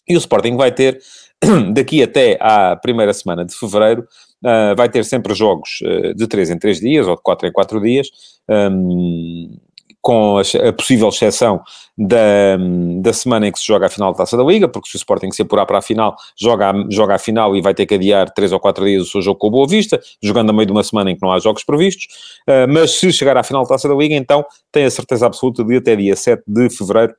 E 0.08 0.16
o 0.16 0.20
Sporting 0.20 0.56
vai 0.56 0.72
ter, 0.72 1.02
daqui 1.74 2.02
até 2.02 2.38
à 2.40 2.76
primeira 2.78 3.14
semana 3.14 3.44
de 3.44 3.54
fevereiro, 3.54 4.08
Uh, 4.44 4.76
vai 4.76 4.88
ter 4.88 5.04
sempre 5.04 5.34
jogos 5.34 5.80
uh, 5.82 6.14
de 6.14 6.28
3 6.28 6.52
em 6.52 6.60
3 6.60 6.80
dias 6.80 7.08
ou 7.08 7.16
de 7.16 7.22
4 7.24 7.48
em 7.48 7.52
4 7.52 7.82
dias, 7.82 8.08
um, 8.48 9.58
com 10.00 10.38
a, 10.38 10.42
a, 10.42 10.74
possível 10.74 11.10
exceção 11.10 11.62
da, 11.98 12.56
da 13.02 13.12
semana 13.12 13.48
em 13.48 13.52
que 13.52 13.60
se 13.60 13.66
joga 13.66 13.88
a 13.88 13.90
final 13.90 14.12
da 14.12 14.20
Taça 14.20 14.38
da 14.38 14.44
Liga, 14.44 14.68
porque 14.68 14.88
se 14.90 14.96
o 14.96 14.98
Sporting 14.98 15.32
se 15.32 15.42
apurar 15.42 15.66
para 15.66 15.80
a 15.80 15.82
final, 15.82 16.16
joga 16.40 16.70
a, 16.70 16.86
joga 16.90 17.16
a 17.16 17.20
final 17.20 17.56
e 17.56 17.62
vai 17.62 17.74
ter 17.74 17.86
que 17.86 17.96
adiar 17.96 18.32
3 18.32 18.54
ou 18.54 18.60
4 18.60 18.86
dias 18.86 19.04
o 19.04 19.12
seu 19.12 19.22
jogo 19.22 19.40
com 19.40 19.48
o 19.48 19.52
Boa 19.52 19.68
Vista, 19.68 20.00
jogando 20.22 20.52
a 20.52 20.54
meio 20.54 20.68
de 20.68 20.72
uma 20.72 20.84
semana 20.84 21.12
em 21.12 21.16
que 21.16 21.22
não 21.22 21.32
há 21.32 21.40
jogos 21.40 21.64
previstos, 21.64 22.06
uh, 22.48 22.72
mas 22.72 22.92
se 22.92 23.12
chegar 23.12 23.36
à 23.36 23.44
final 23.44 23.64
da 23.64 23.70
Taça 23.70 23.90
da 23.90 23.96
Liga, 23.96 24.16
então 24.16 24.46
tem 24.72 24.86
a 24.86 24.92
certeza 24.92 25.26
absoluta 25.26 25.64
de 25.64 25.76
até 25.76 25.96
dia 25.96 26.16
7 26.16 26.44
de 26.48 26.70
fevereiro 26.70 27.14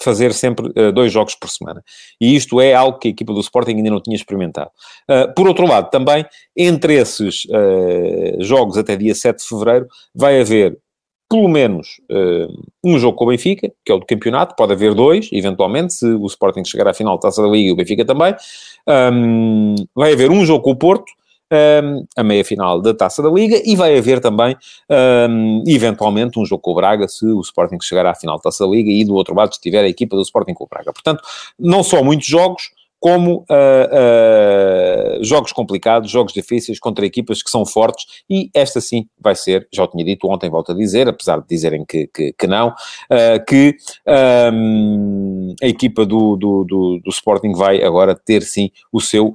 fazer 0.00 0.32
sempre 0.32 0.68
uh, 0.68 0.92
dois 0.92 1.12
jogos 1.12 1.34
por 1.34 1.48
semana. 1.48 1.82
E 2.20 2.34
isto 2.34 2.60
é 2.60 2.74
algo 2.74 2.98
que 2.98 3.08
a 3.08 3.10
equipa 3.10 3.32
do 3.32 3.40
Sporting 3.40 3.72
ainda 3.72 3.90
não 3.90 4.00
tinha 4.00 4.16
experimentado. 4.16 4.70
Uh, 5.08 5.32
por 5.34 5.46
outro 5.46 5.66
lado, 5.66 5.90
também, 5.90 6.24
entre 6.56 6.94
esses 6.94 7.44
uh, 7.44 8.42
jogos 8.42 8.76
até 8.78 8.96
dia 8.96 9.14
7 9.14 9.38
de 9.38 9.48
fevereiro, 9.48 9.86
vai 10.14 10.40
haver 10.40 10.78
pelo 11.28 11.48
menos 11.48 12.00
um 12.84 12.98
jogo 12.98 13.16
com 13.16 13.24
o 13.24 13.28
Benfica, 13.28 13.70
que 13.84 13.92
é 13.92 13.94
o 13.94 14.00
do 14.00 14.04
campeonato, 14.04 14.56
pode 14.56 14.72
haver 14.72 14.94
dois, 14.94 15.28
eventualmente, 15.30 15.94
se 15.94 16.04
o 16.04 16.26
Sporting 16.26 16.64
chegar 16.64 16.88
à 16.88 16.92
final 16.92 17.14
da 17.14 17.20
Taça 17.20 17.40
da 17.40 17.46
Liga 17.46 17.68
e 17.68 17.72
o 17.72 17.76
Benfica 17.76 18.04
também. 18.04 18.34
Um, 18.88 19.76
vai 19.94 20.12
haver 20.12 20.28
um 20.28 20.44
jogo 20.44 20.64
com 20.64 20.72
o 20.72 20.76
Porto, 20.76 21.12
um, 21.52 22.04
a 22.16 22.22
meia-final 22.22 22.80
da 22.80 22.94
Taça 22.94 23.22
da 23.22 23.28
Liga 23.28 23.60
e 23.64 23.74
vai 23.74 23.96
haver 23.96 24.20
também, 24.20 24.56
um, 25.28 25.64
eventualmente, 25.66 26.38
um 26.38 26.46
jogo 26.46 26.62
com 26.62 26.72
o 26.72 26.74
Braga, 26.74 27.08
se 27.08 27.26
o 27.26 27.40
Sporting 27.40 27.78
chegar 27.80 28.06
à 28.06 28.14
final 28.14 28.36
da 28.36 28.42
Taça 28.42 28.64
da 28.64 28.70
Liga 28.70 28.90
e 28.90 29.04
do 29.04 29.14
outro 29.14 29.34
lado 29.34 29.52
estiver 29.52 29.84
a 29.84 29.88
equipa 29.88 30.16
do 30.16 30.22
Sporting 30.22 30.54
com 30.54 30.64
o 30.64 30.68
Braga. 30.68 30.92
Portanto, 30.92 31.22
não 31.58 31.82
só 31.82 32.02
muitos 32.02 32.26
jogos, 32.26 32.70
como 33.00 33.46
uh, 33.50 35.20
uh, 35.20 35.24
jogos 35.24 35.52
complicados, 35.52 36.10
jogos 36.10 36.34
difíceis 36.34 36.78
contra 36.78 37.06
equipas 37.06 37.42
que 37.42 37.50
são 37.50 37.64
fortes, 37.64 38.22
e 38.28 38.50
esta 38.52 38.78
sim 38.80 39.08
vai 39.18 39.34
ser, 39.34 39.66
já 39.72 39.84
o 39.84 39.88
tinha 39.88 40.04
dito 40.04 40.28
ontem, 40.28 40.50
volto 40.50 40.72
a 40.72 40.74
dizer, 40.74 41.08
apesar 41.08 41.40
de 41.40 41.46
dizerem 41.48 41.84
que, 41.86 42.06
que, 42.08 42.34
que 42.34 42.46
não, 42.46 42.68
uh, 42.68 43.44
que 43.48 43.74
um, 44.52 45.54
a 45.62 45.66
equipa 45.66 46.04
do, 46.04 46.36
do, 46.36 46.64
do, 46.64 47.00
do, 47.02 47.10
Sporting 47.10 47.52
vai 47.54 47.82
agora 47.82 48.14
ter 48.14 48.42
sim 48.42 48.70
o 48.92 49.00
seu 49.00 49.34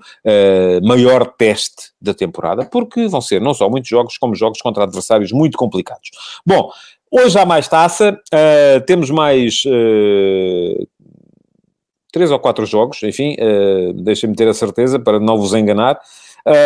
maior 0.84 1.26
teste 1.26 1.92
da 2.00 2.14
temporada, 2.14 2.66
porque 2.66 3.08
vão 3.08 3.22
ser 3.22 3.42
não 3.42 3.54
só 3.54 3.70
muitos 3.70 3.90
jogos, 3.90 4.18
como 4.18 4.36
jogos 4.36 4.62
contra 4.62 4.84
adversários 4.84 5.32
muito 5.32 5.58
complicados. 5.58 6.12
Bom, 6.46 6.70
Hoje 7.18 7.40
há 7.40 7.46
mais 7.46 7.66
taça, 7.68 8.12
uh, 8.12 8.82
temos 8.86 9.10
mais 9.10 9.64
uh, 9.66 10.88
três 12.16 12.32
ou 12.32 12.40
quatro 12.40 12.66
jogos, 12.66 13.04
enfim, 13.04 13.36
uh, 13.42 13.92
deixem-me 13.92 14.38
ter 14.38 14.48
a 14.48 14.54
certeza 14.54 14.98
para 14.98 15.20
não 15.20 15.38
vos 15.38 15.54
enganar. 15.54 16.00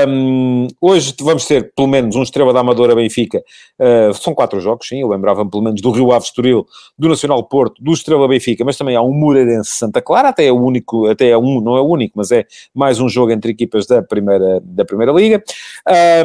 Um, 0.07 0.67
hoje 0.79 1.15
vamos 1.21 1.47
ter 1.47 1.73
pelo 1.73 1.87
menos 1.87 2.15
um 2.15 2.21
Estrela 2.21 2.53
da 2.53 2.59
Amadora 2.59 2.93
Benfica, 2.93 3.41
uh, 3.79 4.13
são 4.13 4.35
quatro 4.35 4.59
jogos, 4.59 4.87
sim, 4.87 5.01
eu 5.01 5.07
lembrava-me 5.07 5.49
pelo 5.49 5.63
menos 5.63 5.81
do 5.81 5.89
Rio 5.89 6.11
Ave 6.11 6.25
Estoril, 6.25 6.67
do 6.95 7.09
Nacional 7.09 7.41
Porto, 7.45 7.81
do 7.81 7.91
Estrela 7.91 8.27
Benfica, 8.27 8.63
mas 8.63 8.77
também 8.77 8.95
há 8.95 9.01
um 9.01 9.11
Moreirense 9.11 9.71
Santa 9.71 10.03
Clara, 10.03 10.29
até 10.29 10.45
é 10.45 10.51
o 10.51 10.61
único, 10.61 11.07
até 11.07 11.29
é 11.29 11.37
um, 11.37 11.59
não 11.61 11.75
é 11.75 11.81
o 11.81 11.87
único, 11.87 12.13
mas 12.15 12.31
é 12.31 12.45
mais 12.71 12.99
um 12.99 13.09
jogo 13.09 13.31
entre 13.31 13.51
equipas 13.51 13.87
da 13.87 14.03
primeira, 14.03 14.59
da 14.61 14.85
primeira 14.85 15.11
Liga. 15.11 15.43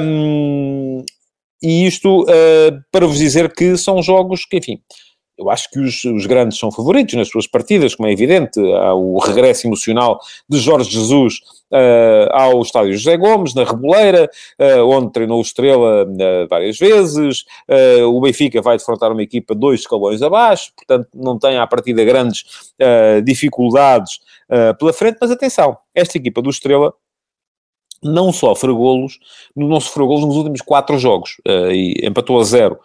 Um, 0.03 1.03
e 1.63 1.87
isto 1.87 2.25
uh, 2.25 2.79
para 2.93 3.07
vos 3.07 3.17
dizer 3.17 3.55
que 3.55 3.75
são 3.79 4.03
jogos 4.03 4.45
que, 4.45 4.59
enfim, 4.59 4.81
eu 5.39 5.51
acho 5.51 5.69
que 5.71 5.81
os, 5.81 6.05
os, 6.05 6.27
grandes 6.27 6.59
são 6.59 6.71
favoritos 6.71 7.15
nas 7.15 7.29
suas 7.29 7.47
partidas, 7.47 7.95
como 7.95 8.09
é 8.09 8.13
evidente. 8.13 8.61
Há 8.75 8.95
o 8.95 9.19
regresso 9.19 9.67
emocional 9.67 10.21
de 10.49 10.59
Jorge 10.59 10.91
Jesus 10.91 11.41
uh, 11.73 12.29
ao 12.31 12.63
estádio 12.63 12.93
José 12.97 13.17
Gomes, 13.17 13.55
na 13.55 13.65
Reboleira, 13.65 14.31
uh, 14.61 14.85
onde 14.89 15.13
treinou 15.13 15.39
o 15.39 15.43
Estrela 15.43 16.05
uh, 16.05 16.49
várias 16.49 16.79
vezes. 16.79 17.45
o 18.07 18.21
Benfica 18.21 18.63
vai 18.63 18.77
defrontar 18.77 19.11
uma 19.11 19.23
equipa 19.23 19.55
dois 19.55 19.81
escalões 19.81 20.23
abaixo, 20.23 20.73
portanto 20.77 21.09
não 21.15 21.39
tem 21.39 21.59
à 21.59 21.67
partida 21.67 22.05
grandes 22.05 22.45
dificuldades 23.25 24.21
pela 24.79 24.93
frente. 24.93 25.19
Mas 25.21 25.31
atenção, 25.31 25.77
esta 25.95 26.19
equipa 26.19 26.41
do 26.41 26.51
Estrela 26.51 26.93
não 28.05 28.33
sofre 28.33 28.73
golos, 28.73 29.19
não 29.57 29.81
sofreu 29.81 30.07
golos 30.07 30.27
nos 30.27 30.37
últimos 30.37 30.61
quatro 30.61 30.99
jogos 30.99 31.37
e 31.47 32.07
empatou 32.07 32.39
a 32.39 32.45
zero 32.45 32.79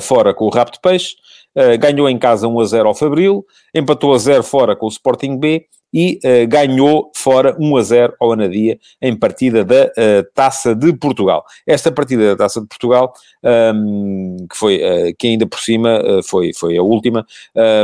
fora 0.00 0.34
com 0.34 0.44
o 0.44 0.50
Rapto 0.50 0.80
Peixe, 0.80 1.16
eh, 1.54 1.76
ganhou 1.76 2.08
em 2.08 2.16
casa 2.16 2.46
1 2.46 2.60
a 2.60 2.64
0 2.64 2.88
ao 2.88 2.94
Fabril, 2.94 3.44
empatou 3.74 4.14
a 4.14 4.18
0 4.18 4.44
fora 4.44 4.76
com 4.76 4.86
o 4.86 4.88
Sporting 4.88 5.36
B 5.38 5.66
e 5.92 6.18
uh, 6.24 6.48
ganhou 6.48 7.10
fora 7.14 7.56
1 7.58 7.76
a 7.76 7.82
0 7.82 8.14
ao 8.20 8.32
Anadia 8.32 8.78
em 9.00 9.16
partida 9.16 9.64
da 9.64 9.84
uh, 9.84 10.32
Taça 10.34 10.74
de 10.74 10.92
Portugal. 10.92 11.44
Esta 11.66 11.90
partida 11.90 12.28
da 12.28 12.36
Taça 12.36 12.60
de 12.60 12.66
Portugal, 12.66 13.12
um, 13.42 14.36
ehm, 14.38 14.46
que 14.48 14.56
foi, 14.56 14.76
uh, 14.76 15.14
que 15.18 15.28
ainda 15.28 15.46
por 15.46 15.60
cima 15.60 16.00
foi, 16.24 16.52
foi 16.54 16.76
a 16.76 16.82
última, 16.82 17.26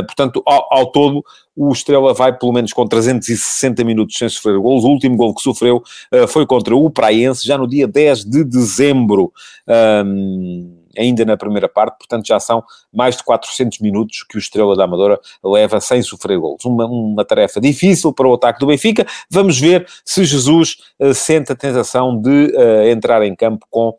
portanto, 0.05 0.41
ao, 0.45 0.67
ao, 0.71 0.91
todo, 0.91 1.23
o 1.55 1.71
Estrela 1.71 2.13
vai 2.13 2.37
pelo 2.37 2.51
menos 2.51 2.73
com 2.73 2.85
360 2.87 3.83
minutos 3.83 4.17
sem 4.17 4.27
sofrer 4.29 4.57
golos. 4.59 4.83
O 4.83 4.89
último 4.89 5.15
gol 5.15 5.33
que 5.33 5.41
sofreu 5.41 5.81
foi 6.27 6.45
contra 6.45 6.75
o 6.75 6.89
Praense, 6.89 7.45
já 7.45 7.57
no 7.57 7.67
dia 7.67 7.87
10 7.87 8.25
de 8.25 8.43
dezembro. 8.43 9.31
Um, 9.67 9.73
ehm, 9.73 10.84
ainda 10.97 11.25
na 11.25 11.37
primeira 11.37 11.67
parte, 11.67 11.97
portanto 11.97 12.27
já 12.27 12.39
são 12.39 12.63
mais 12.93 13.17
de 13.17 13.23
400 13.23 13.79
minutos 13.79 14.23
que 14.23 14.37
o 14.37 14.39
Estrela 14.39 14.75
da 14.75 14.83
Amadora 14.83 15.19
leva 15.43 15.79
sem 15.79 16.01
sofrer 16.01 16.37
golos. 16.37 16.63
Uma, 16.65 16.85
uma 16.85 17.25
tarefa 17.25 17.59
difícil 17.59 18.13
para 18.13 18.27
o 18.27 18.33
ataque 18.33 18.59
do 18.59 18.67
Benfica. 18.67 19.05
Vamos 19.29 19.59
ver 19.59 19.87
se 20.03 20.23
Jesus 20.23 20.77
uh, 20.99 21.13
sente 21.13 21.51
a 21.51 21.55
tentação 21.55 22.19
de 22.19 22.53
uh, 22.55 22.87
entrar 22.89 23.23
em 23.23 23.35
campo 23.35 23.65
com 23.69 23.95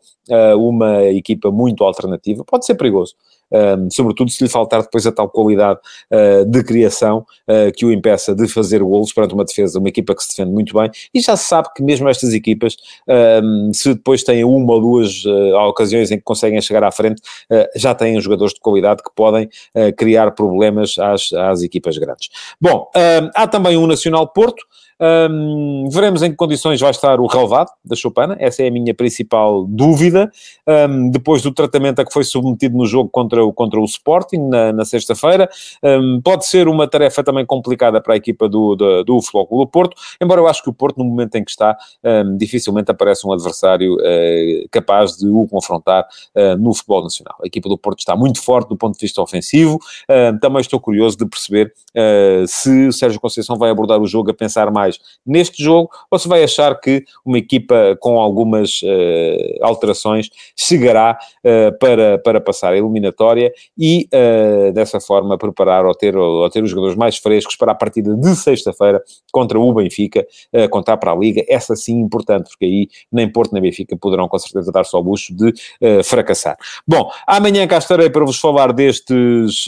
uma 0.57 1.03
equipa 1.05 1.51
muito 1.51 1.83
alternativa. 1.83 2.43
Pode 2.43 2.65
ser 2.65 2.75
perigoso 2.75 3.15
um, 3.51 3.89
sobretudo 3.89 4.29
se 4.29 4.43
lhe 4.43 4.49
faltar 4.49 4.81
depois 4.81 5.05
a 5.07 5.11
tal 5.11 5.29
qualidade 5.29 5.79
uh, 6.11 6.45
de 6.45 6.63
criação 6.63 7.25
uh, 7.47 7.71
que 7.75 7.85
o 7.85 7.91
impeça 7.91 8.35
de 8.35 8.47
fazer 8.47 8.81
golos 8.83 9.13
perante 9.13 9.33
uma 9.33 9.45
defesa, 9.45 9.79
uma 9.79 9.89
equipa 9.89 10.15
que 10.15 10.23
se 10.23 10.29
defende 10.29 10.51
muito 10.51 10.73
bem, 10.73 10.89
e 11.13 11.19
já 11.19 11.35
se 11.35 11.45
sabe 11.45 11.69
que 11.75 11.81
mesmo 11.81 12.07
estas 12.09 12.33
equipas, 12.33 12.75
um, 13.43 13.71
se 13.73 13.93
depois 13.93 14.23
têm 14.23 14.43
uma 14.43 14.73
ou 14.73 14.81
duas 14.81 15.23
uh, 15.25 15.55
ocasiões 15.67 16.11
em 16.11 16.17
que 16.17 16.23
conseguem 16.23 16.61
chegar 16.61 16.83
à 16.83 16.91
frente, 16.91 17.21
já 17.75 17.93
têm 17.93 18.19
jogadores 18.19 18.53
de 18.53 18.59
qualidade 18.59 19.01
que 19.03 19.09
podem 19.15 19.49
criar 19.97 20.31
problemas 20.31 20.97
às, 20.97 21.31
às 21.33 21.61
equipas 21.61 21.97
grandes. 21.97 22.29
Bom, 22.59 22.89
há 23.35 23.47
também 23.47 23.77
um 23.77 23.87
Nacional 23.87 24.27
Porto, 24.27 24.63
um, 24.99 25.89
veremos 25.91 26.23
em 26.23 26.31
que 26.31 26.35
condições 26.35 26.79
vai 26.79 26.91
estar 26.91 27.19
o 27.19 27.27
relevado 27.27 27.69
da 27.83 27.95
Chopana, 27.95 28.35
essa 28.39 28.63
é 28.63 28.67
a 28.67 28.71
minha 28.71 28.93
principal 28.93 29.65
dúvida. 29.65 30.31
Um, 30.67 31.09
depois 31.09 31.41
do 31.41 31.51
tratamento 31.51 31.99
a 31.99 32.05
que 32.05 32.11
foi 32.11 32.23
submetido 32.23 32.77
no 32.77 32.85
jogo 32.85 33.09
contra 33.09 33.43
o, 33.43 33.53
contra 33.53 33.79
o 33.79 33.85
Sporting 33.85 34.49
na, 34.49 34.73
na 34.73 34.85
sexta-feira, 34.85 35.49
um, 35.83 36.21
pode 36.23 36.45
ser 36.45 36.67
uma 36.67 36.87
tarefa 36.87 37.23
também 37.23 37.45
complicada 37.45 38.01
para 38.01 38.13
a 38.13 38.17
equipa 38.17 38.49
do, 38.49 38.75
do, 38.75 39.03
do 39.03 39.67
Porto, 39.71 39.95
embora 40.21 40.41
eu 40.41 40.47
acho 40.47 40.63
que 40.63 40.69
o 40.69 40.73
Porto, 40.73 40.97
no 40.97 41.05
momento 41.05 41.35
em 41.35 41.43
que 41.43 41.51
está, 41.51 41.77
dificilmente 42.37 42.91
aparece 42.91 43.27
um 43.27 43.31
adversário 43.31 43.95
uh, 43.95 44.69
capaz 44.71 45.17
de 45.17 45.27
o 45.27 45.47
confrontar 45.47 46.05
uh, 46.35 46.57
no 46.57 46.73
futebol 46.73 47.03
nacional. 47.03 47.35
A 47.43 47.47
equipa 47.47 47.69
do 47.69 47.77
Porto 47.77 47.99
está 47.99 48.15
muito 48.15 48.41
forte 48.41 48.69
do 48.69 48.77
ponto 48.77 48.95
de 48.95 49.01
vista 49.01 49.21
ofensivo, 49.21 49.79
também 50.41 50.61
estou 50.61 50.79
curioso 50.79 51.17
de 51.17 51.25
perceber 51.25 51.73
uh, 51.95 52.47
se 52.47 52.91
Sérgio 52.91 53.19
Conceição 53.19 53.57
vai 53.57 53.69
abordar 53.69 53.99
o 53.99 54.07
jogo 54.07 54.31
a 54.31 54.33
pensar 54.33 54.71
mais 54.71 54.86
mais 54.87 54.99
neste 55.25 55.61
jogo, 55.61 55.89
ou 56.09 56.17
se 56.17 56.27
vai 56.27 56.43
achar 56.43 56.79
que 56.79 57.03
uma 57.25 57.37
equipa 57.37 57.97
com 57.99 58.19
algumas 58.19 58.81
uh, 58.81 59.57
alterações 59.61 60.29
chegará 60.55 61.17
uh, 61.43 61.77
para, 61.77 62.17
para 62.19 62.41
passar 62.41 62.73
a 62.73 62.77
eliminatória 62.77 63.51
e, 63.77 64.07
uh, 64.13 64.71
dessa 64.71 64.99
forma, 64.99 65.37
preparar 65.37 65.85
ou 65.85 65.93
ter, 65.93 66.15
ou 66.15 66.49
ter 66.49 66.63
os 66.63 66.69
jogadores 66.69 66.95
mais 66.95 67.17
frescos 67.17 67.55
para 67.55 67.73
a 67.73 67.75
partida 67.75 68.15
de 68.15 68.35
sexta-feira 68.35 69.01
contra 69.31 69.59
o 69.59 69.73
Benfica, 69.73 70.25
contar 70.71 70.97
para 70.97 71.11
a 71.11 71.15
Liga, 71.15 71.43
essa 71.47 71.75
sim 71.75 71.99
importante, 71.99 72.49
porque 72.49 72.65
aí 72.65 72.87
nem 73.11 73.29
Porto 73.29 73.53
nem 73.53 73.61
Benfica 73.61 73.95
poderão 73.97 74.27
com 74.27 74.39
certeza 74.39 74.71
dar-se 74.71 74.95
ao 74.95 75.01
luxo 75.01 75.33
de 75.35 75.53
fracassar. 76.03 76.57
Bom, 76.87 77.11
amanhã 77.27 77.67
cá 77.67 77.77
estarei 77.77 78.09
para 78.09 78.25
vos 78.25 78.39
falar 78.39 78.71
destes 78.71 79.65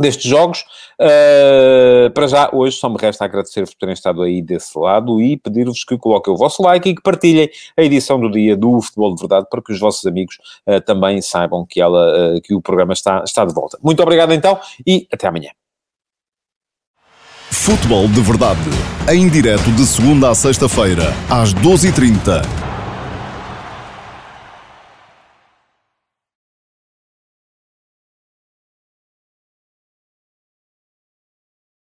destes 0.00 0.28
jogos. 0.30 0.64
Uh, 1.00 2.10
para 2.12 2.26
já, 2.26 2.50
hoje 2.52 2.76
só 2.76 2.88
me 2.88 2.96
resta 2.98 3.24
agradecer-vos 3.24 3.72
por 3.72 3.80
terem 3.80 3.92
estado 3.92 4.22
aí 4.22 4.42
desse 4.42 4.78
lado 4.78 5.20
e 5.20 5.36
pedir-vos 5.36 5.84
que 5.84 5.96
coloquem 5.96 6.32
o 6.32 6.36
vosso 6.36 6.62
like 6.62 6.88
e 6.88 6.94
que 6.94 7.02
partilhem 7.02 7.48
a 7.76 7.82
edição 7.82 8.20
do 8.20 8.30
dia 8.30 8.56
do 8.56 8.80
Futebol 8.80 9.14
de 9.14 9.20
Verdade 9.20 9.46
para 9.50 9.62
que 9.62 9.72
os 9.72 9.78
vossos 9.78 10.04
amigos 10.06 10.36
uh, 10.66 10.80
também 10.80 11.20
saibam 11.22 11.64
que, 11.66 11.80
ela, 11.80 12.36
uh, 12.36 12.40
que 12.40 12.54
o 12.54 12.60
programa 12.60 12.92
está, 12.92 13.22
está 13.24 13.44
de 13.44 13.54
volta. 13.54 13.78
Muito 13.82 14.02
obrigado 14.02 14.32
então 14.32 14.58
e 14.86 15.06
até 15.12 15.28
amanhã. 15.28 15.50
Futebol 17.50 18.08
de 18.08 18.20
Verdade, 18.20 18.60
em 19.12 19.28
direto 19.28 19.70
de 19.72 19.84
segunda 19.84 20.30
a 20.30 20.34
sexta-feira, 20.34 21.12
às 21.28 21.52
12h30 21.54 22.59